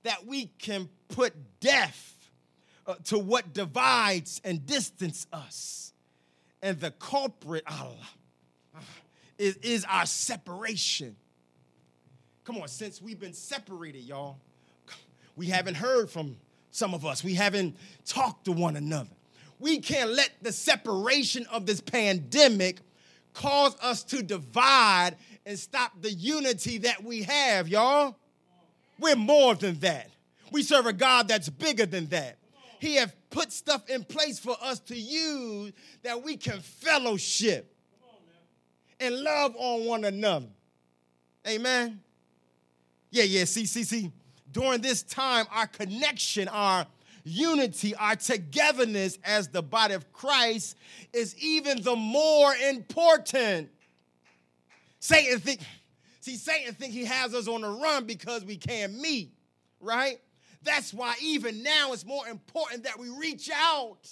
that 0.03 0.27
we 0.27 0.47
can 0.59 0.89
put 1.09 1.33
death 1.61 2.17
uh, 2.87 2.95
to 3.05 3.19
what 3.19 3.53
divides 3.53 4.40
and 4.45 4.66
distance 4.66 5.27
us. 5.33 5.93
And 6.62 6.79
the 6.79 6.90
culprit, 6.90 7.64
Allah, 7.66 7.97
is, 9.38 9.57
is 9.57 9.85
our 9.88 10.07
separation. 10.07 11.16
Come 12.45 12.59
on, 12.59 12.69
since 12.69 13.01
we've 13.01 13.21
been 13.21 13.33
separated, 13.33 14.03
y'all, 14.03 14.38
we 15.37 15.47
haven't 15.47 15.77
heard 15.77 16.11
from 16.11 16.37
some 16.71 16.95
of 16.95 17.05
us. 17.05 17.25
We 17.25 17.35
haven't 17.35 17.77
talked 18.05 18.45
to 18.47 18.53
one 18.53 18.77
another. 18.77 19.11
We 19.59 19.81
can't 19.81 20.11
let 20.11 20.31
the 20.40 20.53
separation 20.53 21.47
of 21.47 21.66
this 21.66 21.81
pandemic 21.81 22.81
cause 23.35 23.77
us 23.83 24.03
to 24.05 24.23
divide 24.23 25.16
and 25.47 25.59
stop 25.59 25.93
the 26.01 26.11
unity 26.11 26.79
that 26.79 27.05
we 27.05 27.23
have, 27.23 27.69
y'all. 27.69 28.16
We're 28.99 29.16
more 29.16 29.55
than 29.55 29.79
that. 29.81 30.11
We 30.53 30.62
serve 30.62 30.87
a 30.87 30.93
God 30.93 31.29
that's 31.29 31.49
bigger 31.49 31.87
than 31.87 32.07
that. 32.07 32.37
He 32.81 32.95
have 32.97 33.14
put 33.29 33.53
stuff 33.53 33.88
in 33.90 34.05
place 34.05 34.38
for 34.38 34.57
us 34.62 34.81
to 34.81 34.97
use 34.97 35.73
that 36.03 36.23
we 36.25 36.37
can 36.38 36.61
fellowship 36.61 37.73
and 38.99 39.21
love 39.21 39.55
on 39.57 39.85
one 39.85 40.05
another. 40.05 40.47
Amen. 41.47 42.01
Yeah, 43.11 43.25
yeah. 43.25 43.45
See, 43.45 43.66
see, 43.66 43.85
see. 43.85 44.11
During 44.51 44.81
this 44.81 45.03
time, 45.03 45.47
our 45.53 45.66
connection, 45.66 46.49
our 46.49 46.87
unity, 47.23 47.95
our 47.97 48.16
togetherness 48.16 49.19
as 49.25 49.49
the 49.49 49.62
body 49.62 49.93
of 49.93 50.11
Christ 50.12 50.77
is 51.12 51.37
even 51.37 51.83
the 51.83 51.95
more 51.95 52.55
important. 52.55 53.69
Satan 55.01 55.38
think, 55.38 55.61
see, 56.21 56.37
Satan 56.37 56.75
think 56.75 56.95
he 56.95 57.05
has 57.05 57.35
us 57.35 57.47
on 57.47 57.61
the 57.61 57.69
run 57.69 58.05
because 58.05 58.43
we 58.45 58.57
can't 58.57 58.95
meet, 58.95 59.33
right? 59.81 60.19
That's 60.62 60.92
why 60.92 61.14
even 61.23 61.62
now 61.62 61.92
it's 61.92 62.05
more 62.05 62.27
important 62.29 62.85
that 62.85 62.99
we 62.99 63.09
reach 63.09 63.51
out 63.55 64.09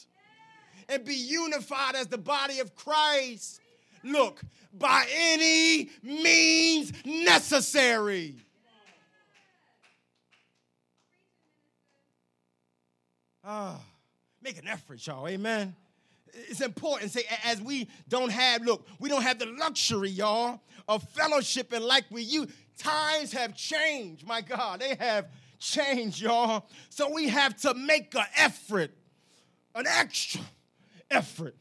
and 0.88 1.04
be 1.04 1.14
unified 1.14 1.94
as 1.94 2.06
the 2.06 2.18
body 2.18 2.60
of 2.60 2.74
Christ. 2.74 3.60
Look, 4.02 4.40
by 4.72 5.06
any 5.12 5.90
means 6.02 6.92
necessary. 7.04 8.36
Ah, 13.44 13.80
make 14.42 14.58
an 14.58 14.68
effort, 14.68 15.06
y'all. 15.06 15.26
Amen. 15.26 15.74
It's 16.32 16.60
important. 16.60 17.10
Say, 17.10 17.24
as 17.44 17.60
we 17.60 17.88
don't 18.08 18.30
have, 18.30 18.62
look, 18.62 18.86
we 18.98 19.08
don't 19.08 19.22
have 19.22 19.38
the 19.38 19.46
luxury, 19.46 20.10
y'all, 20.10 20.60
of 20.86 21.02
fellowship 21.10 21.72
and 21.72 21.84
like 21.84 22.04
we 22.10 22.22
you. 22.22 22.46
Times 22.78 23.32
have 23.32 23.56
changed. 23.56 24.26
My 24.26 24.40
God, 24.40 24.80
they 24.80 24.94
have 24.94 25.26
change, 25.58 26.22
y'all. 26.22 26.66
So 26.90 27.12
we 27.12 27.28
have 27.28 27.56
to 27.62 27.74
make 27.74 28.14
an 28.14 28.24
effort, 28.36 28.90
an 29.74 29.86
extra 29.86 30.40
effort, 31.10 31.56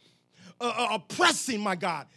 a, 0.60 0.66
a, 0.66 0.88
a 0.94 1.00
pressing, 1.00 1.62
my 1.62 1.76
God, 1.76 2.08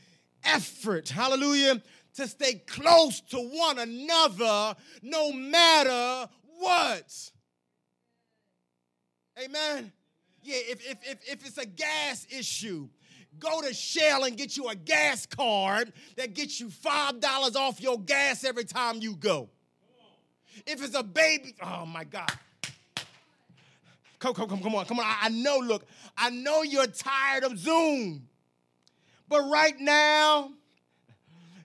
effort, 0.45 1.09
hallelujah, 1.09 1.83
to 2.15 2.27
stay 2.27 2.55
close 2.67 3.21
to 3.21 3.39
one 3.39 3.79
another 3.79 4.77
no 5.03 5.33
matter 5.33 6.31
what. 6.59 7.31
Amen. 9.43 9.93
Yeah, 10.43 10.57
if, 10.57 10.91
if, 10.91 10.99
if, 11.03 11.19
if 11.33 11.47
it's 11.47 11.59
a 11.59 11.67
gas 11.67 12.27
issue, 12.31 12.89
go 13.39 13.61
to 13.63 13.73
Shell 13.73 14.25
and 14.25 14.37
get 14.37 14.57
you 14.57 14.69
a 14.69 14.75
gas 14.75 15.27
card 15.27 15.93
that 16.17 16.35
gets 16.35 16.61
you 16.61 16.69
$5 16.69 17.57
off 17.57 17.81
your 17.81 17.99
gas 17.99 18.45
every 18.45 18.65
time 18.65 18.97
you 19.01 19.17
go. 19.17 19.51
If 20.67 20.83
it's 20.83 20.95
a 20.95 21.03
baby, 21.03 21.55
oh 21.63 21.87
my 21.87 22.05
God. 22.05 22.31
Come, 24.19 24.35
come, 24.35 24.49
come, 24.49 24.63
come 24.63 24.75
on, 24.75 24.85
come 24.85 25.01
on. 25.01 25.07
I 25.07 25.31
know, 25.31 25.59
look, 25.59 25.87
I 26.17 26.29
know 26.29 26.63
you're 26.63 26.87
tired 26.87 27.43
of 27.43 27.59
Zoom. 27.59 28.29
But 29.29 29.49
right 29.49 29.79
now, 29.81 30.53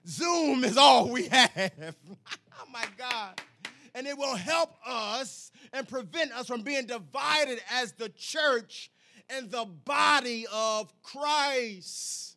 Zoom 0.06 0.64
is 0.64 0.78
all 0.78 1.10
we 1.10 1.26
have. 1.28 1.50
oh 2.32 2.70
my 2.72 2.84
God. 2.96 3.40
And 3.94 4.06
it 4.06 4.16
will 4.16 4.36
help 4.36 4.70
us 4.86 5.50
and 5.72 5.86
prevent 5.86 6.32
us 6.32 6.46
from 6.46 6.62
being 6.62 6.86
divided 6.86 7.60
as 7.72 7.92
the 7.92 8.08
church 8.10 8.90
and 9.28 9.50
the 9.50 9.66
body 9.84 10.46
of 10.52 10.92
Christ. 11.02 12.36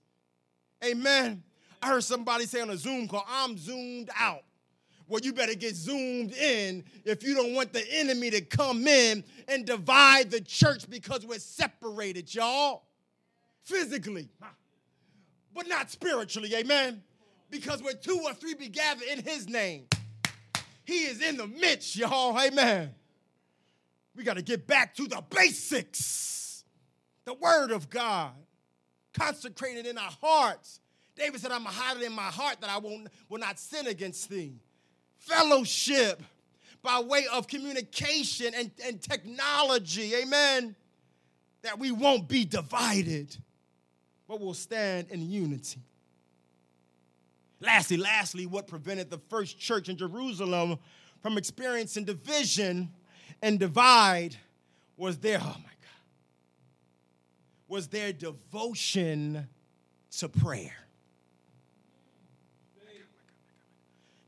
Amen. 0.83 1.43
I 1.81 1.87
heard 1.87 2.03
somebody 2.03 2.45
say 2.45 2.61
on 2.61 2.69
a 2.69 2.77
Zoom 2.77 3.07
call, 3.07 3.25
I'm 3.27 3.57
zoomed 3.57 4.09
out. 4.17 4.43
Well, 5.09 5.21
you 5.21 5.33
better 5.33 5.55
get 5.55 5.75
zoomed 5.75 6.33
in 6.33 6.83
if 7.03 7.23
you 7.23 7.33
don't 7.33 7.55
want 7.55 7.73
the 7.73 7.83
enemy 7.93 8.29
to 8.29 8.41
come 8.41 8.87
in 8.87 9.23
and 9.47 9.65
divide 9.65 10.29
the 10.29 10.39
church 10.39 10.87
because 10.87 11.25
we're 11.25 11.39
separated, 11.39 12.33
y'all. 12.33 12.83
Physically, 13.63 14.29
but 15.53 15.67
not 15.67 15.91
spiritually, 15.91 16.53
amen. 16.55 17.03
Because 17.49 17.83
where 17.83 17.93
two 17.93 18.21
or 18.23 18.33
three 18.33 18.53
be 18.53 18.69
gathered 18.69 19.07
in 19.07 19.23
his 19.23 19.49
name, 19.49 19.87
he 20.85 21.05
is 21.05 21.21
in 21.21 21.37
the 21.37 21.47
midst, 21.47 21.95
y'all, 21.95 22.39
amen. 22.39 22.93
We 24.15 24.23
got 24.23 24.37
to 24.37 24.43
get 24.43 24.67
back 24.67 24.95
to 24.95 25.07
the 25.07 25.23
basics. 25.29 26.63
The 27.25 27.33
word 27.33 27.71
of 27.71 27.89
God 27.89 28.31
consecrated 29.13 29.85
in 29.85 29.97
our 29.97 30.11
hearts. 30.21 30.79
David 31.15 31.41
said, 31.41 31.51
I'm 31.51 31.65
hide 31.65 31.97
it 31.97 32.03
in 32.03 32.13
my 32.13 32.23
heart 32.23 32.61
that 32.61 32.69
I 32.69 32.77
won't, 32.77 33.07
will 33.27 33.39
not 33.39 33.59
sin 33.59 33.87
against 33.87 34.29
thee. 34.29 34.55
Fellowship 35.19 36.21
by 36.81 36.99
way 36.99 37.25
of 37.31 37.47
communication 37.47 38.53
and, 38.55 38.71
and 38.85 39.01
technology, 39.01 40.15
amen, 40.15 40.75
that 41.61 41.77
we 41.77 41.91
won't 41.91 42.27
be 42.27 42.45
divided, 42.45 43.35
but 44.27 44.39
we'll 44.39 44.53
stand 44.53 45.07
in 45.11 45.29
unity. 45.29 45.81
Lastly, 47.59 47.97
lastly, 47.97 48.45
what 48.45 48.67
prevented 48.67 49.09
the 49.09 49.19
first 49.29 49.59
church 49.59 49.89
in 49.89 49.97
Jerusalem 49.97 50.79
from 51.21 51.37
experiencing 51.37 52.05
division 52.05 52.89
and 53.41 53.59
divide 53.59 54.37
was 54.95 55.17
their, 55.17 55.39
oh 55.41 55.43
my 55.43 55.53
God, 55.53 55.99
was 57.67 57.87
their 57.87 58.13
devotion 58.13 59.47
to 60.11 60.29
prayer. 60.29 60.75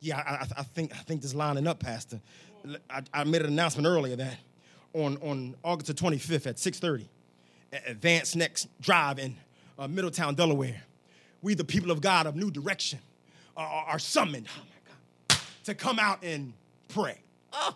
Yeah, 0.02 0.18
I, 0.18 0.48
I, 0.58 0.64
think 0.64 0.94
I 0.94 0.98
think 1.04 1.22
this 1.22 1.36
lining 1.36 1.68
up, 1.68 1.80
Pastor. 1.80 2.20
I, 2.90 3.04
I, 3.14 3.24
made 3.24 3.42
an 3.42 3.50
announcement 3.50 3.88
earlier 3.88 4.16
that 4.16 4.36
on, 4.94 5.18
on 5.18 5.56
August 5.64 5.88
the 5.88 5.94
25th 5.94 6.48
at 6.48 6.56
6:30, 6.56 7.06
Advance 7.86 8.36
Next 8.36 8.68
Drive 8.82 9.20
in 9.20 9.38
uh, 9.78 9.88
Middletown, 9.88 10.34
Delaware, 10.34 10.82
we 11.44 11.54
the 11.54 11.64
people 11.64 11.92
of 11.92 12.02
God 12.02 12.26
of 12.26 12.36
New 12.36 12.50
Direction 12.50 12.98
are, 13.56 13.86
are 13.88 14.00
summoned, 14.00 14.48
oh 14.58 14.64
my 14.64 15.36
God, 15.36 15.42
to 15.66 15.76
come 15.76 16.00
out 16.00 16.24
and 16.24 16.54
pray. 16.88 17.20
Oh. 17.54 17.76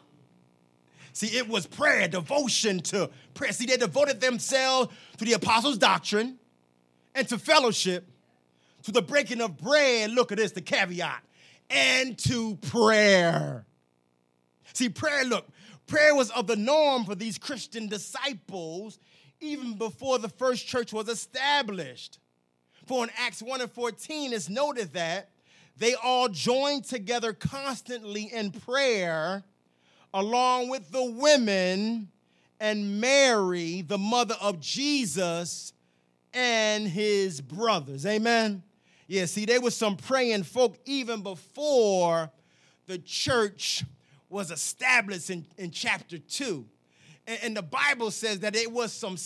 See, 1.14 1.38
it 1.38 1.48
was 1.48 1.68
prayer, 1.68 2.08
devotion 2.08 2.80
to 2.82 3.10
prayer. 3.36 3.52
See, 3.52 3.68
they 3.68 3.78
devoted 3.78 4.20
themselves 4.20 4.92
to 5.18 5.26
the 5.26 5.34
apostles' 5.34 5.78
doctrine 5.78 6.40
and 7.14 7.28
to 7.30 7.38
fellowship, 7.38 8.06
to 8.84 8.92
the 8.92 9.02
breaking 9.02 9.42
of 9.42 9.58
bread. 9.58 10.12
Look 10.12 10.32
at 10.32 10.40
this, 10.40 10.52
the 10.52 10.62
caveat, 10.62 11.24
and 11.70 12.18
to 12.20 12.56
prayer. 12.58 13.66
See, 14.74 14.90
prayer, 14.90 15.24
look, 15.24 15.48
prayer 15.88 16.16
was 16.16 16.30
of 16.32 16.48
the 16.48 16.56
norm 16.56 17.06
for 17.06 17.16
these 17.16 17.38
Christian 17.38 17.88
disciples 17.88 19.00
even 19.40 19.74
before 19.74 20.20
the 20.20 20.30
first 20.30 20.68
church 20.68 20.94
was 20.94 21.08
established. 21.08 22.20
For 22.86 23.04
in 23.04 23.10
Acts 23.18 23.42
1 23.42 23.62
and 23.62 23.72
14, 23.72 24.34
it's 24.34 24.50
noted 24.50 24.94
that 24.94 25.30
they 25.78 25.96
all 25.96 26.30
joined 26.30 26.86
together 26.86 27.34
constantly 27.34 28.24
in 28.24 28.52
prayer 28.52 29.44
along 30.14 30.70
with 30.70 30.92
the 30.92 31.04
women 31.04 32.10
and 32.60 33.02
Mary, 33.02 33.82
the 33.82 33.98
mother 33.98 34.36
of 34.42 34.62
Jesus, 34.62 35.74
and 36.34 36.88
his 36.88 37.42
brothers. 37.42 38.06
Amen. 38.06 38.64
Yeah, 39.08 39.26
see, 39.26 39.46
there 39.46 39.62
was 39.62 39.76
some 39.76 39.98
praying 39.98 40.44
folk 40.44 40.78
even 40.86 41.22
before 41.22 42.32
the 42.88 42.98
church 42.98 43.84
was 44.30 44.52
established 44.52 45.30
in, 45.30 45.46
in 45.58 45.72
chapter 45.72 46.18
2. 46.18 46.66
And, 47.28 47.40
and 47.44 47.58
the 47.58 47.62
Bible 47.62 48.12
says 48.12 48.40
that 48.40 48.56
it 48.56 48.72
was 48.72 48.92
some 48.92 49.18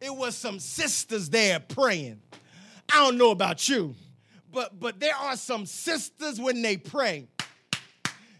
it 0.00 0.14
was 0.14 0.36
some 0.36 0.58
sisters 0.60 1.28
there 1.28 1.60
praying. 1.60 2.20
I 2.90 3.04
don't 3.04 3.18
know 3.18 3.30
about 3.30 3.68
you, 3.68 3.94
but 4.52 4.78
but 4.78 5.00
there 5.00 5.16
are 5.16 5.36
some 5.36 5.66
sisters 5.66 6.40
when 6.40 6.62
they 6.62 6.76
pray. 6.76 7.28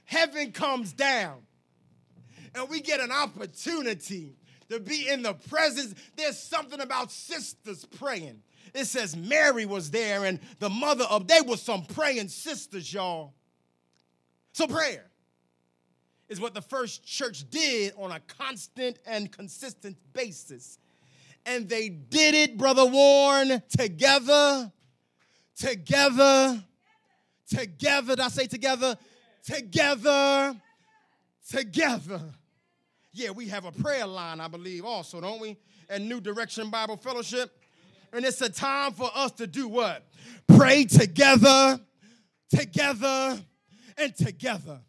Heaven 0.05 0.53
comes 0.53 0.95
down 0.95 1.43
and 2.55 2.69
we 2.71 2.81
get 2.81 3.01
an 3.01 3.11
opportunity 3.11 4.37
to 4.71 4.81
be 4.81 5.09
in 5.09 5.23
the 5.23 5.35
presence. 5.35 5.95
There's 6.17 6.39
something 6.39 6.81
about 6.81 7.11
sisters 7.11 7.85
praying. 7.85 8.43
It 8.75 8.87
says 8.87 9.17
Mary 9.17 9.67
was 9.67 9.91
there 9.91 10.25
and 10.25 10.41
the 10.59 10.71
mother 10.71 11.05
of, 11.05 11.29
they 11.29 11.41
were 11.41 11.57
some 11.57 11.85
praying 11.85 12.29
sisters, 12.29 12.93
y'all. 12.93 13.35
So 14.53 14.67
prayer 14.67 15.05
is 16.29 16.41
what 16.41 16.55
the 16.55 16.63
first 16.63 17.05
church 17.05 17.49
did 17.51 17.95
on 17.97 18.13
a 18.13 18.21
constant 18.21 18.99
and 19.07 19.31
consistent 19.33 19.97
basis. 20.13 20.79
And 21.47 21.69
they 21.69 21.89
did 21.89 22.35
it, 22.35 22.59
Brother 22.59 22.85
Warren, 22.85 23.63
together, 23.69 24.71
together, 25.57 26.63
together. 27.49 28.17
Did 28.17 28.21
I 28.21 28.29
say 28.29 28.47
together? 28.47 28.97
Together, 29.45 30.57
together. 31.49 32.23
Yeah, 33.13 33.31
we 33.31 33.49
have 33.49 33.65
a 33.65 33.73
prayer 33.73 34.07
line, 34.07 34.41
I 34.41 34.49
believe, 34.49 34.85
also, 34.85 35.21
don't 35.21 35.41
we? 35.41 35.57
At 35.89 36.03
New 36.03 36.21
Direction 36.21 36.69
Bible 36.69 36.99
Fellowship. 36.99 37.58
And 38.13 38.25
it's 38.25 38.41
a 38.41 38.49
time 38.49 38.93
for 38.93 39.11
us 39.15 39.33
to 39.33 39.47
do 39.47 39.69
what? 39.69 40.05
Pray 40.47 40.85
together, 40.85 41.81
together, 42.51 43.39
and 43.97 44.17
together. 44.17 44.81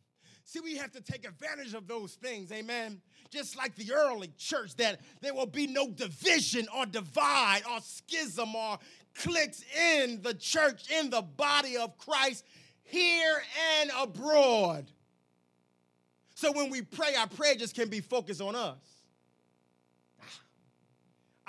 See, 0.45 0.61
we 0.61 0.77
have 0.77 0.91
to 0.93 1.01
take 1.01 1.27
advantage 1.27 1.73
of 1.73 1.87
those 1.87 2.13
things, 2.15 2.51
amen. 2.51 3.01
Just 3.29 3.55
like 3.55 3.75
the 3.75 3.93
early 3.93 4.31
church, 4.37 4.75
that 4.77 4.99
there 5.21 5.33
will 5.33 5.45
be 5.45 5.67
no 5.67 5.89
division 5.91 6.67
or 6.75 6.85
divide 6.87 7.61
or 7.71 7.79
schism 7.81 8.55
or 8.55 8.79
cliques 9.13 9.63
in 10.01 10.21
the 10.23 10.33
church, 10.33 10.89
in 10.89 11.11
the 11.11 11.21
body 11.21 11.77
of 11.77 11.97
Christ, 11.97 12.45
here 12.83 13.43
and 13.79 13.91
abroad. 13.99 14.89
So 16.33 16.51
when 16.51 16.69
we 16.71 16.81
pray, 16.81 17.15
our 17.15 17.27
prayer 17.27 17.53
just 17.53 17.75
can 17.75 17.89
be 17.89 17.99
focused 17.99 18.41
on 18.41 18.55
us. 18.55 18.77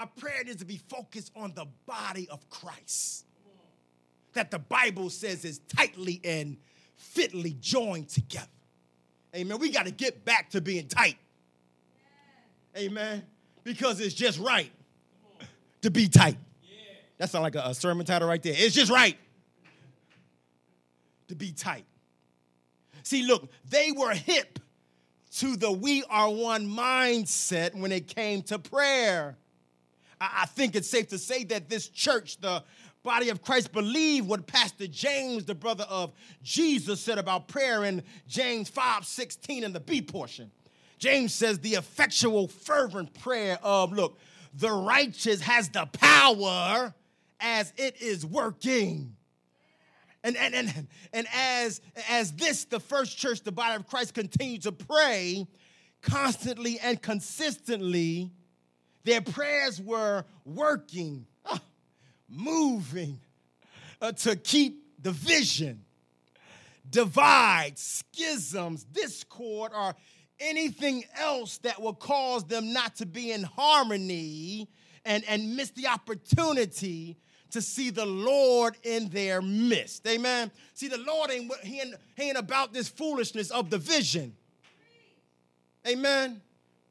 Our 0.01 0.07
prayer 0.07 0.43
needs 0.45 0.57
to 0.61 0.65
be 0.65 0.81
focused 0.89 1.31
on 1.37 1.53
the 1.55 1.67
body 1.85 2.27
of 2.31 2.49
Christ 2.49 3.27
that 4.33 4.51
the 4.51 4.59
Bible 4.59 5.11
says 5.11 5.45
is 5.45 5.59
tightly 5.77 6.23
and 6.25 6.57
fitly 6.97 7.55
joined 7.61 8.09
together. 8.09 8.47
Amen. 9.37 9.59
We 9.59 9.71
got 9.71 9.85
to 9.85 9.93
get 9.93 10.25
back 10.25 10.49
to 10.51 10.63
being 10.63 10.89
tight. 10.89 11.19
Amen. 12.79 13.25
Because 13.63 14.01
it's 14.01 14.15
just 14.15 14.39
right 14.39 14.73
to 15.83 15.91
be 15.91 16.09
tight. 16.09 16.39
That 17.19 17.29
sounds 17.29 17.43
like 17.43 17.55
a, 17.55 17.75
sermon 17.75 18.07
title 18.07 18.27
right 18.27 18.43
there. 18.43 18.55
It's 18.57 18.75
just 18.75 18.91
right 18.91 19.19
to 21.29 21.35
be 21.35 21.53
tight. 21.53 21.85
See, 23.03 23.27
look, 23.27 23.51
they 23.69 23.93
were 23.93 24.15
hip 24.15 24.61
to 25.37 25.57
the 25.57 25.71
we 25.71 26.05
are 26.09 26.31
one 26.31 26.67
mindset 26.67 27.75
when 27.75 27.93
it 27.93 28.07
came 28.07 28.41
to 28.45 28.59
prayer. 28.59 29.37
I, 30.21 30.47
think 30.47 30.77
it's 30.77 30.89
safe 30.89 31.09
to 31.09 31.19
say 31.19 31.45
that 31.45 31.69
this 31.69 31.89
church, 31.89 32.41
the 32.41 32.63
body 33.03 33.31
of 33.31 33.43
Christ, 33.43 33.73
believed 33.73 34.29
what 34.29 34.47
Pastor 34.47 34.87
James, 34.87 35.45
the 35.45 35.55
brother 35.55 35.87
of 35.89 36.13
Jesus, 36.43 37.01
said 37.01 37.19
about 37.19 37.49
prayer 37.49 37.85
in 37.85 38.03
James 38.29 38.69
5 38.69 39.07
16 39.07 39.65
in 39.65 39.73
the 39.73 39.81
B 39.81 40.03
portion. 40.03 40.51
James 40.99 41.35
says, 41.35 41.59
the 41.61 41.75
effectual, 41.75 42.47
fervent 42.47 43.19
prayer 43.21 43.59
of, 43.63 43.93
look, 43.93 44.19
the 44.55 44.71
righteous 44.71 45.41
has 45.41 45.71
the 45.71 45.87
power 45.87 46.95
as 47.41 47.73
it 47.79 48.03
is 48.03 48.27
working. 48.27 49.17
And, 50.23 50.37
and, 50.37 50.55
and, 50.55 50.89
and 51.15 51.27
as, 51.35 51.81
as 52.11 52.33
this, 52.33 52.65
the 52.65 52.81
first 52.81 53.17
church, 53.17 53.41
the 53.43 53.53
body 53.53 53.77
of 53.77 53.87
Christ, 53.87 54.13
continued 54.13 54.63
to 54.63 54.73
pray 54.73 55.47
constantly 56.03 56.79
and 56.81 57.01
consistently, 57.01 58.31
their 59.05 59.21
prayers 59.21 59.81
were 59.81 60.25
working, 60.45 61.27
uh, 61.45 61.59
moving 62.29 63.19
uh, 64.01 64.13
to 64.13 64.37
keep 64.37 64.83
the 65.01 65.13
vision, 65.13 65.85
divide, 66.89 67.79
schisms, 67.79 68.85
discord, 68.85 69.73
or 69.75 69.95
anything 70.39 71.05
else 71.19 71.59
that 71.59 71.81
will 71.81 71.95
cause 71.95 72.45
them 72.45 72.73
not 72.73 72.97
to 72.97 73.07
be 73.07 73.33
in 73.33 73.43
harmony 73.43 74.69
and, 75.05 75.25
and 75.29 75.57
miss 75.57 75.71
the 75.71 75.87
opportunity 75.87 77.17
to 77.51 77.61
see 77.61 77.91
the 77.91 78.07
Lord 78.07 78.77
in 78.83 79.09
their 79.09 79.43
midst. 79.43 80.07
Amen. 80.07 80.51
See, 80.75 80.89
the 80.89 80.99
Lord 80.99 81.31
ain't 81.31 81.53
he 81.63 81.81
ain't, 81.81 81.95
he 82.17 82.29
ain't 82.29 82.39
about 82.39 82.73
this 82.73 82.89
foolishness 82.89 83.51
of 83.51 83.71
division. 83.71 84.35
Amen. 85.87 86.41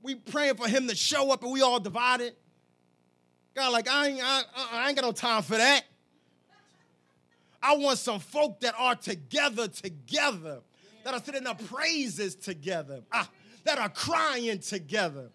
We 0.01 0.15
praying 0.15 0.55
for 0.55 0.67
him 0.67 0.87
to 0.87 0.95
show 0.95 1.31
up 1.31 1.43
and 1.43 1.51
we 1.51 1.61
all 1.61 1.79
divided. 1.79 2.35
God, 3.55 3.71
like 3.73 3.89
I 3.89 4.07
ain't, 4.07 4.21
I, 4.23 4.43
I 4.71 4.87
ain't 4.87 4.95
got 4.95 5.05
no 5.05 5.11
time 5.11 5.43
for 5.43 5.57
that. 5.57 5.83
I 7.61 7.75
want 7.75 7.97
some 7.97 8.19
folk 8.19 8.61
that 8.61 8.73
are 8.77 8.95
together, 8.95 9.67
together, 9.67 10.61
that 11.03 11.13
are 11.13 11.21
sitting 11.21 11.45
up 11.45 11.63
praises 11.65 12.35
together, 12.35 13.01
ah, 13.11 13.29
that 13.65 13.77
are 13.77 13.89
crying 13.89 14.59
together 14.59 15.29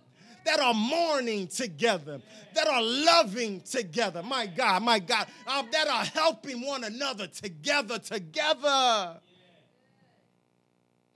that 0.44 0.60
are 0.60 0.74
mourning 0.74 1.46
together, 1.48 2.20
that 2.54 2.68
are 2.68 2.82
loving 2.82 3.60
together. 3.62 4.22
My 4.22 4.46
God, 4.46 4.82
my 4.82 4.98
God, 4.98 5.26
um, 5.46 5.68
that 5.72 5.88
are 5.88 6.04
helping 6.04 6.64
one 6.64 6.84
another 6.84 7.26
together, 7.26 7.98
together. 7.98 9.20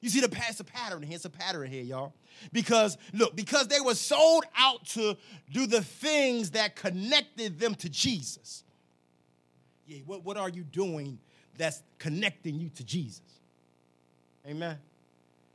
You 0.00 0.08
see 0.08 0.20
the 0.20 0.28
past 0.28 0.60
a 0.60 0.64
pattern 0.64 1.02
here. 1.02 1.16
It's 1.16 1.24
a 1.24 1.30
pattern 1.30 1.70
here, 1.70 1.82
y'all. 1.82 2.12
Because 2.52 2.96
look, 3.12 3.36
because 3.36 3.68
they 3.68 3.80
were 3.80 3.94
sold 3.94 4.44
out 4.56 4.84
to 4.86 5.16
do 5.52 5.66
the 5.66 5.82
things 5.82 6.52
that 6.52 6.76
connected 6.76 7.58
them 7.58 7.74
to 7.76 7.88
Jesus. 7.88 8.64
Yeah, 9.86 10.00
what, 10.06 10.24
what 10.24 10.36
are 10.36 10.48
you 10.48 10.64
doing 10.64 11.18
that's 11.56 11.82
connecting 11.98 12.58
you 12.58 12.68
to 12.70 12.84
Jesus? 12.84 13.22
Amen. 14.46 14.78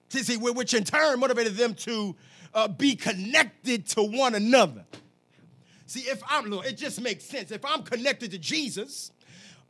See, 0.10 0.38
which 0.38 0.74
in 0.74 0.84
turn 0.84 1.20
motivated 1.20 1.56
them 1.56 1.74
to 1.76 2.16
uh, 2.54 2.68
be 2.68 2.96
connected 2.96 3.88
to 3.88 4.04
one 4.04 4.36
another. 4.36 4.86
See, 5.88 6.02
if 6.02 6.22
I'm, 6.30 6.50
Lord, 6.50 6.66
it 6.66 6.78
just 6.78 7.02
makes 7.02 7.24
sense. 7.24 7.52
If 7.52 7.66
I'm 7.66 7.84
connected 7.84 8.32
to 8.32 8.38
Jesus, 8.38 9.12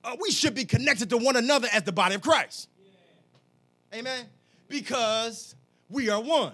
uh, 0.03 0.15
we 0.19 0.31
should 0.31 0.53
be 0.53 0.65
connected 0.65 1.09
to 1.09 1.17
one 1.17 1.35
another 1.35 1.67
as 1.71 1.83
the 1.83 1.91
body 1.91 2.15
of 2.15 2.21
Christ. 2.21 2.67
Yeah. 3.91 3.99
Amen. 3.99 4.25
Because 4.67 5.55
we 5.89 6.09
are 6.09 6.21
one. 6.21 6.53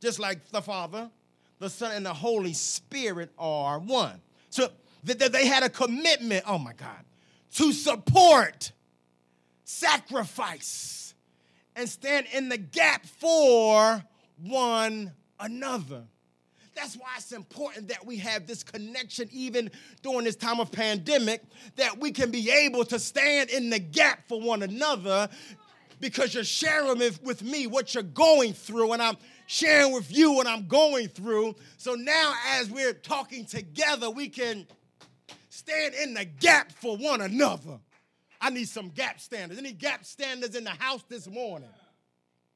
Just 0.00 0.18
like 0.18 0.48
the 0.50 0.62
Father, 0.62 1.10
the 1.58 1.70
Son, 1.70 1.92
and 1.92 2.04
the 2.04 2.14
Holy 2.14 2.52
Spirit 2.52 3.30
are 3.38 3.78
one. 3.78 4.20
So 4.48 4.68
that 5.04 5.32
they 5.32 5.46
had 5.46 5.62
a 5.62 5.68
commitment, 5.68 6.44
oh 6.46 6.58
my 6.58 6.72
God, 6.72 7.04
to 7.54 7.72
support, 7.72 8.72
sacrifice, 9.64 11.14
and 11.76 11.88
stand 11.88 12.26
in 12.32 12.48
the 12.48 12.58
gap 12.58 13.06
for 13.06 14.02
one 14.42 15.12
another. 15.38 16.02
That's 16.74 16.96
why 16.96 17.08
it's 17.16 17.32
important 17.32 17.88
that 17.88 18.06
we 18.06 18.16
have 18.18 18.46
this 18.46 18.62
connection 18.62 19.28
even 19.32 19.70
during 20.02 20.24
this 20.24 20.36
time 20.36 20.60
of 20.60 20.70
pandemic, 20.72 21.42
that 21.76 21.98
we 21.98 22.10
can 22.10 22.30
be 22.30 22.50
able 22.50 22.84
to 22.86 22.98
stand 22.98 23.50
in 23.50 23.70
the 23.70 23.78
gap 23.78 24.26
for 24.28 24.40
one 24.40 24.62
another 24.62 25.28
because 26.00 26.34
you're 26.34 26.44
sharing 26.44 26.98
with 26.98 27.42
me 27.42 27.66
what 27.66 27.94
you're 27.94 28.02
going 28.02 28.54
through, 28.54 28.92
and 28.92 29.02
I'm 29.02 29.16
sharing 29.50 29.92
with 29.92 30.16
you 30.16 30.30
what 30.30 30.46
I'm 30.46 30.68
going 30.68 31.08
through. 31.08 31.56
So 31.76 31.96
now, 31.96 32.34
as 32.50 32.70
we're 32.70 32.92
talking 32.92 33.44
together, 33.44 34.08
we 34.08 34.28
can 34.28 34.64
stand 35.48 35.92
in 35.94 36.14
the 36.14 36.24
gap 36.24 36.70
for 36.70 36.96
one 36.96 37.20
another. 37.20 37.80
I 38.40 38.50
need 38.50 38.68
some 38.68 38.90
gap 38.90 39.18
standers. 39.18 39.58
Any 39.58 39.72
gap 39.72 40.04
standers 40.04 40.54
in 40.54 40.62
the 40.62 40.70
house 40.70 41.02
this 41.08 41.28
morning? 41.28 41.68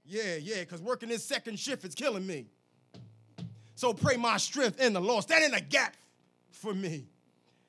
Yeah, 0.04 0.36
yeah, 0.36 0.60
because 0.60 0.80
working 0.80 1.08
this 1.08 1.24
second 1.24 1.58
shift 1.58 1.84
is 1.84 1.96
killing 1.96 2.24
me. 2.24 2.46
So 3.74 3.92
pray 3.92 4.16
my 4.16 4.36
strength 4.36 4.80
in 4.80 4.92
the 4.92 5.00
Lord. 5.00 5.24
Stand 5.24 5.42
in 5.42 5.50
the 5.50 5.62
gap 5.62 5.96
for 6.52 6.72
me. 6.72 7.08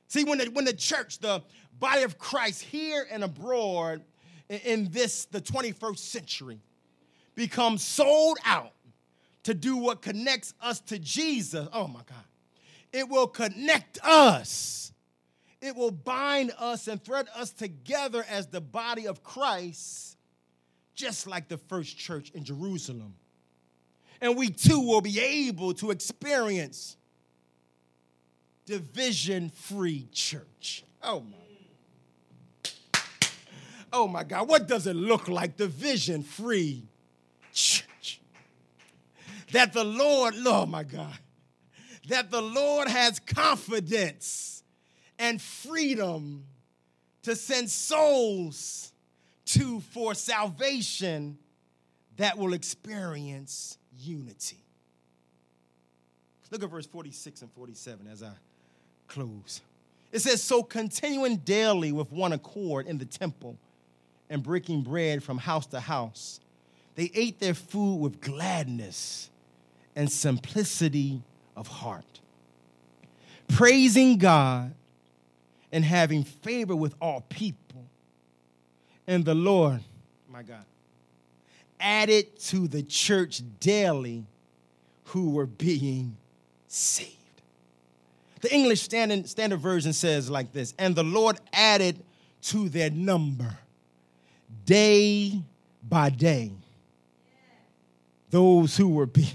See, 0.08 0.24
when 0.24 0.38
the, 0.38 0.46
when 0.52 0.66
the 0.66 0.74
church, 0.74 1.18
the 1.18 1.42
body 1.80 2.04
of 2.04 2.20
Christ 2.20 2.62
here 2.62 3.08
and 3.10 3.24
abroad 3.24 4.04
in 4.50 4.92
this, 4.92 5.26
the 5.26 5.42
21st 5.42 5.98
century, 5.98 6.60
becomes 7.34 7.84
sold 7.84 8.38
out 8.46 8.75
to 9.46 9.56
do 9.56 9.78
what 9.78 10.02
connects 10.02 10.54
us 10.62 10.80
to 10.82 11.00
Jesus, 11.00 11.68
oh 11.74 11.88
my 11.88 12.02
God, 12.08 12.26
it 12.94 13.10
will 13.10 13.28
connect 13.28 13.98
us. 14.04 14.92
It 15.62 15.76
will 15.76 15.92
bind 15.92 16.52
us 16.60 16.88
and 16.88 17.04
thread 17.04 17.28
us 17.36 17.50
together 17.50 18.24
as 18.30 18.48
the 18.48 18.62
body 18.62 19.08
of 19.08 19.24
Christ, 19.24 20.18
just 20.94 21.26
like 21.26 21.48
the 21.48 21.58
first 21.58 21.98
church 21.98 22.30
in 22.36 22.44
Jerusalem 22.44 23.16
and 24.22 24.36
we 24.36 24.50
too 24.50 24.80
will 24.80 25.02
be 25.02 25.20
able 25.20 25.74
to 25.76 25.92
experience 25.92 26.98
division 28.66 29.50
free 29.50 30.08
church. 30.12 30.84
Oh 31.04 31.22
my. 31.22 32.72
Oh 33.94 34.08
my 34.08 34.24
God, 34.24 34.50
what 34.50 34.68
does 34.68 34.88
it 34.88 34.96
look 34.96 35.28
like? 35.28 35.58
Division 35.58 36.24
free 36.24 36.84
church. 37.54 37.85
That 39.56 39.72
the 39.72 39.86
Lord, 39.86 40.34
oh 40.46 40.66
my 40.66 40.84
God, 40.84 41.18
that 42.10 42.30
the 42.30 42.42
Lord 42.42 42.90
has 42.90 43.20
confidence 43.20 44.62
and 45.18 45.42
freedom 45.42 46.44
to 47.22 47.38
send 47.38 47.70
souls 47.70 48.92
to 49.46 49.80
for 49.80 50.14
salvation 50.14 51.38
that 52.18 52.38
will 52.38 52.52
experience 52.52 53.78
unity. 53.98 54.58
Look 56.52 56.62
at 56.62 56.70
verse 56.70 56.88
46 56.88 57.44
and 57.44 57.52
47 57.54 58.08
as 58.12 58.24
I 58.24 58.32
close. 59.08 59.62
It 60.12 60.20
says, 60.20 60.44
So 60.44 60.64
continuing 60.64 61.38
daily 61.38 61.94
with 61.94 62.12
one 62.12 62.34
accord 62.34 62.88
in 62.88 62.98
the 62.98 63.06
temple 63.06 63.56
and 64.30 64.44
breaking 64.44 64.82
bread 64.82 65.24
from 65.24 65.38
house 65.38 65.68
to 65.68 65.80
house, 65.80 66.42
they 66.96 67.10
ate 67.16 67.40
their 67.40 67.54
food 67.54 68.02
with 68.02 68.20
gladness 68.20 69.30
and 69.96 70.12
simplicity 70.12 71.22
of 71.56 71.68
heart, 71.68 72.20
praising 73.48 74.18
God 74.18 74.74
and 75.72 75.86
having 75.86 76.24
favor 76.24 76.76
with 76.76 76.96
all 77.02 77.22
people. 77.30 77.86
And 79.08 79.24
the 79.24 79.36
Lord, 79.36 79.82
my 80.30 80.44
God, 80.44 80.66
added 81.80 82.40
to 82.40 82.68
the 82.68 82.84
church 82.84 83.42
daily 83.60 84.26
who 85.06 85.32
were 85.32 85.46
being 85.46 86.18
saved. 86.68 87.12
The 88.42 88.54
English 88.54 88.82
Standard, 88.82 89.30
Standard 89.30 89.60
Version 89.60 89.94
says 89.94 90.30
like 90.30 90.52
this 90.52 90.74
And 90.78 90.96
the 90.96 91.04
Lord 91.04 91.38
added 91.54 92.04
to 92.44 92.70
their 92.70 92.90
number 92.90 93.58
day 94.66 95.42
by 95.88 96.10
day 96.10 96.52
those 98.30 98.76
who 98.76 98.90
were 98.90 99.06
being 99.06 99.30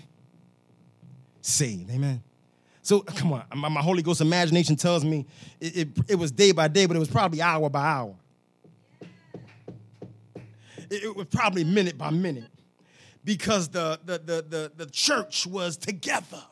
saved. 1.40 1.90
Amen. 1.90 2.22
So 2.82 3.00
uh, 3.00 3.12
come 3.12 3.32
on, 3.32 3.44
my, 3.54 3.68
my, 3.68 3.82
Holy 3.82 4.02
Ghost 4.02 4.20
imagination 4.20 4.74
tells 4.74 5.04
me 5.04 5.26
it, 5.60 5.76
it, 5.76 5.88
it 6.08 6.14
was 6.14 6.32
day 6.32 6.52
by 6.52 6.66
day, 6.68 6.86
but 6.86 6.96
it 6.96 6.98
was 6.98 7.10
probably 7.10 7.42
hour 7.42 7.68
by 7.68 7.82
hour 7.82 8.14
it 10.90 11.16
was 11.16 11.26
probably 11.26 11.64
minute 11.64 11.96
by 11.96 12.10
minute 12.10 12.50
because 13.24 13.68
the, 13.68 13.98
the, 14.04 14.18
the, 14.18 14.44
the, 14.48 14.72
the 14.76 14.86
church 14.86 15.46
was 15.46 15.76
together. 15.76 16.42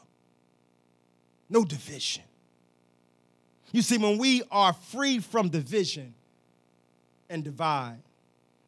No 1.50 1.64
division. 1.64 2.22
You 3.72 3.82
see, 3.82 3.98
when 3.98 4.18
we 4.18 4.42
are 4.50 4.72
free 4.72 5.18
from 5.18 5.48
division 5.48 6.14
and 7.28 7.42
divide 7.42 7.98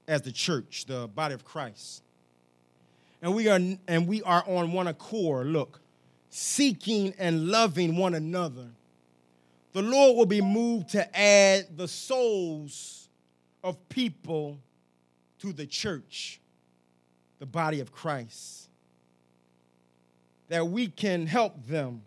as 0.09 0.23
the 0.23 0.33
church, 0.33 0.87
the 0.87 1.09
body 1.09 1.35
of 1.35 1.45
Christ, 1.45 2.03
and 3.23 3.35
we 3.35 3.49
are 3.49 3.61
and 3.87 4.09
we 4.09 4.23
are 4.23 4.43
on 4.47 4.73
one 4.73 4.87
accord, 4.87 5.47
look, 5.47 5.80
seeking 6.31 7.13
and 7.19 7.49
loving 7.49 7.97
one 7.97 8.15
another, 8.15 8.69
the 9.73 9.83
Lord 9.83 10.17
will 10.17 10.27
be 10.27 10.41
moved 10.41 10.91
to 10.91 11.19
add 11.19 11.77
the 11.77 11.89
souls 11.89 13.09
of 13.63 13.89
people 13.89 14.59
to 15.41 15.53
the 15.53 15.67
church, 15.67 16.41
the 17.39 17.47
body 17.47 17.81
of 17.81 17.93
Christ, 17.93 18.69
that 20.49 20.67
we 20.67 20.87
can 20.89 21.27
help 21.27 21.67
them, 21.67 22.03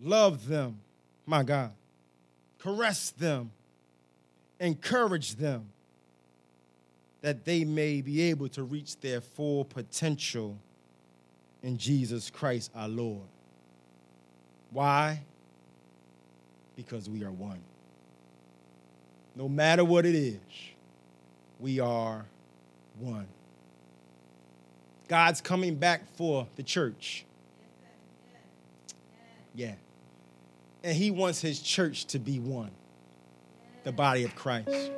love 0.00 0.46
them, 0.46 0.80
my 1.26 1.42
God, 1.42 1.72
caress 2.58 3.10
them, 3.10 3.50
encourage 4.60 5.36
them, 5.36 5.66
that 7.22 7.44
they 7.44 7.64
may 7.64 8.02
be 8.02 8.22
able 8.22 8.48
to 8.50 8.62
reach 8.62 8.98
their 9.00 9.20
full 9.20 9.64
potential 9.64 10.58
in 11.64 11.78
Jesus 11.78 12.30
Christ 12.30 12.70
our 12.76 12.88
Lord. 12.88 13.26
Why? 14.70 15.20
Because 16.76 17.10
we 17.10 17.24
are 17.24 17.32
one. 17.32 17.58
No 19.34 19.48
matter 19.48 19.84
what 19.84 20.06
it 20.06 20.14
is 20.14 20.38
we 21.58 21.80
are 21.80 22.26
one. 23.00 23.26
God's 25.08 25.40
coming 25.40 25.76
back 25.76 26.02
for 26.16 26.46
the 26.56 26.62
church. 26.62 27.24
Yeah. 29.54 29.74
And 30.82 30.96
he 30.96 31.10
wants 31.10 31.40
his 31.40 31.60
church 31.60 32.06
to 32.06 32.18
be 32.18 32.38
one. 32.38 32.70
the 33.84 33.92
body 33.92 34.24
of 34.24 34.34
Christ. 34.34 34.90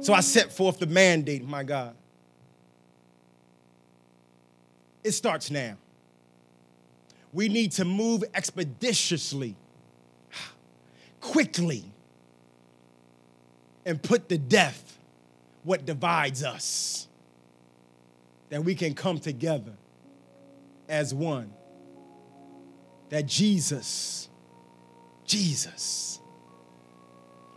So 0.00 0.14
I 0.14 0.20
set 0.20 0.52
forth 0.52 0.78
the 0.78 0.86
mandate, 0.86 1.46
my 1.46 1.62
God. 1.62 1.94
It 5.02 5.12
starts 5.12 5.50
now. 5.50 5.76
We 7.32 7.48
need 7.48 7.72
to 7.72 7.84
move 7.84 8.24
expeditiously, 8.34 9.54
quickly, 11.20 11.84
and 13.86 14.02
put 14.02 14.28
to 14.28 14.38
death 14.38 14.98
what 15.62 15.86
divides 15.86 16.42
us, 16.42 17.08
that 18.48 18.64
we 18.64 18.74
can 18.74 18.94
come 18.94 19.18
together 19.18 19.72
as 20.88 21.14
one. 21.14 21.52
That 23.10 23.26
Jesus, 23.26 24.28
Jesus, 25.24 26.20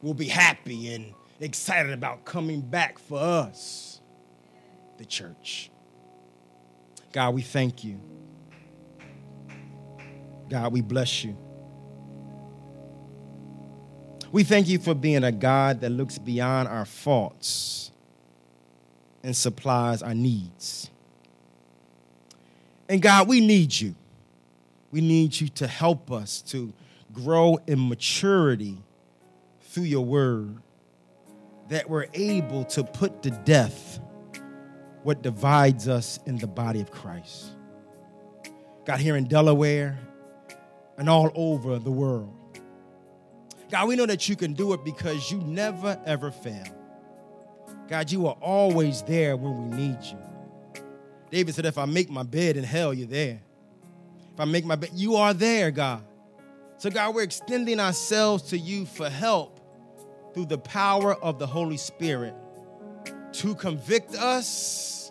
will 0.01 0.13
be 0.13 0.27
happy 0.27 0.93
and 0.93 1.13
excited 1.39 1.93
about 1.93 2.25
coming 2.25 2.61
back 2.61 2.99
for 2.99 3.19
us, 3.19 4.01
the 4.97 5.05
church. 5.05 5.69
God, 7.13 7.35
we 7.35 7.43
thank 7.43 7.83
you. 7.83 8.01
God, 10.49 10.73
we 10.73 10.81
bless 10.81 11.23
you. 11.23 11.37
We 14.31 14.43
thank 14.43 14.67
you 14.67 14.79
for 14.79 14.95
being 14.95 15.23
a 15.23 15.31
God 15.31 15.81
that 15.81 15.91
looks 15.91 16.17
beyond 16.17 16.67
our 16.67 16.85
faults 16.85 17.91
and 19.21 19.37
supplies 19.37 20.01
our 20.01 20.15
needs. 20.15 20.89
And 22.89 22.99
God, 22.99 23.27
we 23.27 23.45
need 23.45 23.79
you. 23.79 23.93
We 24.91 25.01
need 25.01 25.39
you 25.39 25.49
to 25.49 25.67
help 25.67 26.11
us 26.11 26.41
to 26.47 26.73
grow 27.13 27.59
in 27.67 27.87
maturity 27.87 28.79
through 29.61 29.83
your 29.83 30.03
word, 30.03 30.57
that 31.69 31.87
we're 31.89 32.07
able 32.13 32.65
to 32.65 32.83
put 32.83 33.21
to 33.23 33.29
death 33.29 33.99
what 35.03 35.21
divides 35.21 35.87
us 35.87 36.19
in 36.25 36.37
the 36.37 36.47
body 36.47 36.81
of 36.81 36.91
Christ. 36.91 37.51
God, 38.85 38.99
here 38.99 39.15
in 39.15 39.25
Delaware 39.25 39.97
and 40.97 41.09
all 41.09 41.31
over 41.35 41.79
the 41.79 41.91
world. 41.91 42.33
God, 43.71 43.87
we 43.87 43.95
know 43.95 44.05
that 44.05 44.29
you 44.29 44.35
can 44.35 44.53
do 44.53 44.73
it 44.73 44.83
because 44.83 45.31
you 45.31 45.39
never, 45.39 45.99
ever 46.05 46.31
fail. 46.31 46.65
God, 47.87 48.11
you 48.11 48.27
are 48.27 48.37
always 48.41 49.01
there 49.03 49.35
when 49.35 49.69
we 49.69 49.77
need 49.77 49.97
you. 50.03 50.17
David 51.31 51.55
said, 51.55 51.65
If 51.65 51.77
I 51.77 51.85
make 51.85 52.09
my 52.09 52.23
bed 52.23 52.57
in 52.57 52.63
hell, 52.63 52.93
you're 52.93 53.07
there. 53.07 53.41
If 54.33 54.39
I 54.39 54.45
make 54.45 54.65
my 54.65 54.75
bed, 54.75 54.91
you 54.93 55.15
are 55.15 55.33
there, 55.33 55.71
God. 55.71 56.03
So, 56.77 56.89
God, 56.89 57.15
we're 57.15 57.23
extending 57.23 57.79
ourselves 57.79 58.49
to 58.49 58.57
you 58.57 58.85
for 58.85 59.09
help 59.09 59.59
through 60.33 60.45
the 60.45 60.57
power 60.57 61.13
of 61.15 61.39
the 61.39 61.47
Holy 61.47 61.77
Spirit 61.77 62.35
to 63.33 63.55
convict 63.55 64.15
us 64.15 65.09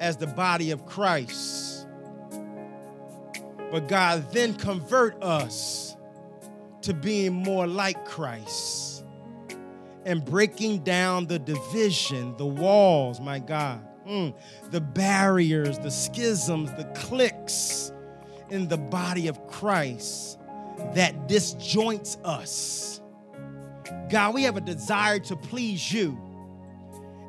as 0.00 0.16
the 0.16 0.26
body 0.26 0.70
of 0.70 0.84
Christ. 0.86 1.86
But 3.70 3.88
God, 3.88 4.30
then 4.32 4.54
convert 4.54 5.22
us 5.22 5.96
to 6.82 6.94
being 6.94 7.32
more 7.32 7.66
like 7.66 8.04
Christ 8.04 9.04
and 10.04 10.24
breaking 10.24 10.84
down 10.84 11.26
the 11.26 11.38
division, 11.38 12.36
the 12.36 12.46
walls, 12.46 13.20
my 13.20 13.40
God, 13.40 13.84
mm, 14.06 14.34
the 14.70 14.80
barriers, 14.80 15.78
the 15.78 15.90
schisms, 15.90 16.72
the 16.74 16.84
cliques 16.94 17.92
in 18.50 18.68
the 18.68 18.76
body 18.76 19.26
of 19.26 19.46
Christ 19.48 20.38
that 20.94 21.28
disjoints 21.28 22.18
us. 22.24 23.00
God, 24.08 24.34
we 24.34 24.44
have 24.44 24.56
a 24.56 24.60
desire 24.60 25.18
to 25.20 25.36
please 25.36 25.92
you. 25.92 26.25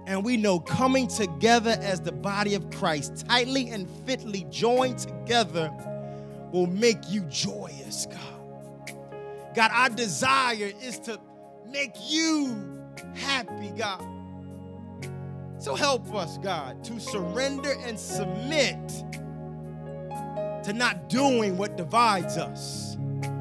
And 0.07 0.23
we 0.23 0.37
know 0.37 0.57
coming 0.57 1.07
together 1.07 1.77
as 1.81 1.99
the 1.99 2.13
body 2.13 2.55
of 2.55 2.69
Christ, 2.71 3.27
tightly 3.27 3.69
and 3.71 3.89
fitly 4.05 4.47
joined 4.49 4.99
together, 4.99 5.69
will 6.53 6.67
make 6.67 6.97
you 7.09 7.23
joyous, 7.23 8.07
God. 8.09 8.93
God, 9.53 9.69
our 9.73 9.89
desire 9.89 10.71
is 10.81 10.97
to 10.99 11.19
make 11.67 11.93
you 12.07 12.87
happy, 13.15 13.69
God. 13.77 14.01
So 15.59 15.75
help 15.75 16.15
us, 16.15 16.37
God, 16.37 16.85
to 16.85 17.01
surrender 17.01 17.73
and 17.85 17.99
submit 17.99 18.87
to 20.63 20.71
not 20.73 21.09
doing 21.09 21.57
what 21.57 21.75
divides 21.75 22.37
us, 22.37 22.95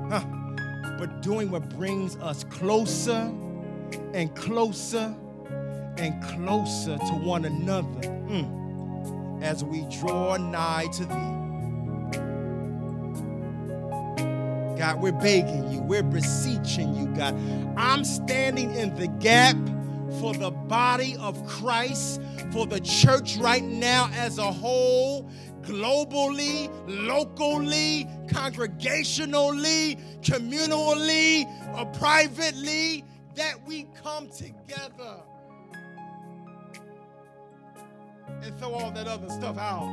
huh, 0.09 0.25
but 0.99 1.23
doing 1.23 1.49
what 1.49 1.69
brings 1.77 2.17
us 2.17 2.43
closer 2.43 3.33
and 4.15 4.35
closer 4.35 5.15
and 5.99 6.23
closer 6.23 6.99
to 6.99 7.13
one 7.25 7.45
another 7.45 8.01
mm, 8.29 9.43
as 9.43 9.65
we 9.65 9.83
draw 9.99 10.37
nigh 10.37 10.87
to 10.93 11.05
thee. 11.05 11.37
God, 14.79 15.01
we're 15.01 15.13
begging 15.13 15.71
you, 15.73 15.81
we're 15.81 16.03
beseeching 16.03 16.95
you, 16.95 17.07
God. 17.09 17.35
I'm 17.79 18.05
standing 18.05 18.75
in 18.75 18.95
the 18.95 19.09
gap 19.09 19.57
for 20.21 20.35
the 20.35 20.51
body 20.51 21.17
of 21.19 21.47
Christ, 21.47 22.21
for 22.53 22.67
the 22.67 22.81
church 22.81 23.37
right 23.39 23.65
now 23.65 24.11
as 24.15 24.39
a 24.39 24.53
whole, 24.53 25.31
globally, 25.63 26.71
locally, 26.87 28.07
congregationally, 28.27 29.99
communally, 30.21 31.47
or 31.79 31.87
privately, 31.99 33.05
that 33.35 33.67
we 33.67 33.87
come 34.03 34.29
together 34.29 35.23
and 38.29 38.59
throw 38.59 38.73
all 38.73 38.91
that 38.91 39.07
other 39.07 39.29
stuff 39.31 39.59
out. 39.59 39.87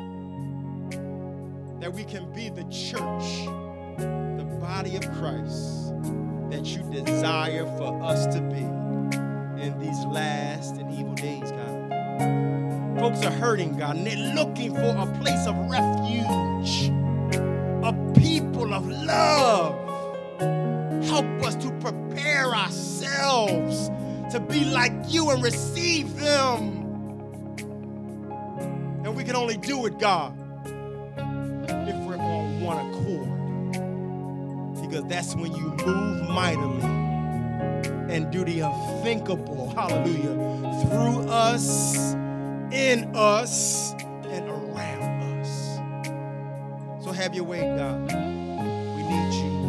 That 1.79 1.93
we 1.93 2.03
can 2.03 2.31
be 2.33 2.49
the 2.49 2.63
church, 2.65 3.45
the 3.97 4.57
body 4.59 4.95
of 4.95 5.11
Christ 5.13 5.83
that 6.53 6.65
you 6.65 6.83
desire 6.91 7.65
for 7.77 7.99
us 8.03 8.27
to 8.27 8.39
be 8.39 8.61
in 9.63 9.79
these 9.79 10.05
last 10.05 10.75
and 10.75 10.93
evil 10.93 11.15
days, 11.15 11.51
God. 11.51 12.99
Folks 12.99 13.25
are 13.25 13.31
hurting, 13.31 13.75
God, 13.75 13.95
and 13.97 14.05
they're 14.05 14.35
looking 14.35 14.71
for 14.71 14.95
a 14.95 15.07
place 15.19 15.47
of 15.47 15.55
refuge, 15.67 16.91
a 17.83 18.13
people 18.19 18.71
of 18.71 18.87
love. 18.87 19.73
Help 21.05 21.25
us 21.43 21.55
to 21.55 21.71
prepare 21.79 22.53
ourselves 22.53 23.89
to 24.31 24.39
be 24.39 24.65
like 24.65 24.93
you 25.07 25.31
and 25.31 25.43
receive 25.43 26.15
them. 26.17 26.72
Only 29.43 29.57
do 29.57 29.85
it, 29.87 29.99
God, 29.99 30.39
if 31.17 31.95
we're 32.05 32.15
on 32.15 32.61
one 32.61 32.77
accord. 32.77 33.29
Because 34.81 35.03
that's 35.09 35.35
when 35.35 35.53
you 35.53 35.75
move 35.85 36.29
mightily 36.29 36.81
and 38.09 38.31
do 38.31 38.45
the 38.45 38.61
unthinkable, 38.61 39.67
hallelujah, 39.75 40.87
through 40.87 41.29
us, 41.29 42.13
in 42.71 43.13
us, 43.13 43.91
and 44.29 44.47
around 44.47 45.41
us. 45.41 47.03
So 47.03 47.11
have 47.11 47.35
your 47.35 47.43
way, 47.43 47.59
God. 47.75 48.01
We 48.95 49.03
need 49.03 49.33
you. 49.33 49.62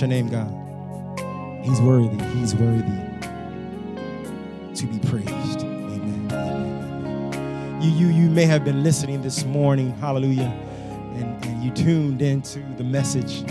Your 0.00 0.08
name, 0.08 0.28
God. 0.28 0.48
He's 1.64 1.80
worthy. 1.80 2.22
He's 2.38 2.54
worthy 2.54 2.84
to 4.74 4.86
be 4.86 4.98
praised. 5.08 5.60
Amen. 5.60 6.28
Amen. 6.32 7.82
You, 7.82 7.90
you, 7.90 8.06
you 8.08 8.30
may 8.30 8.44
have 8.44 8.64
been 8.64 8.82
listening 8.82 9.20
this 9.22 9.44
morning, 9.44 9.92
hallelujah, 9.96 10.52
and, 11.14 11.44
and 11.44 11.62
you 11.62 11.70
tuned 11.70 12.22
into 12.22 12.60
the 12.76 12.84
message 12.84 13.42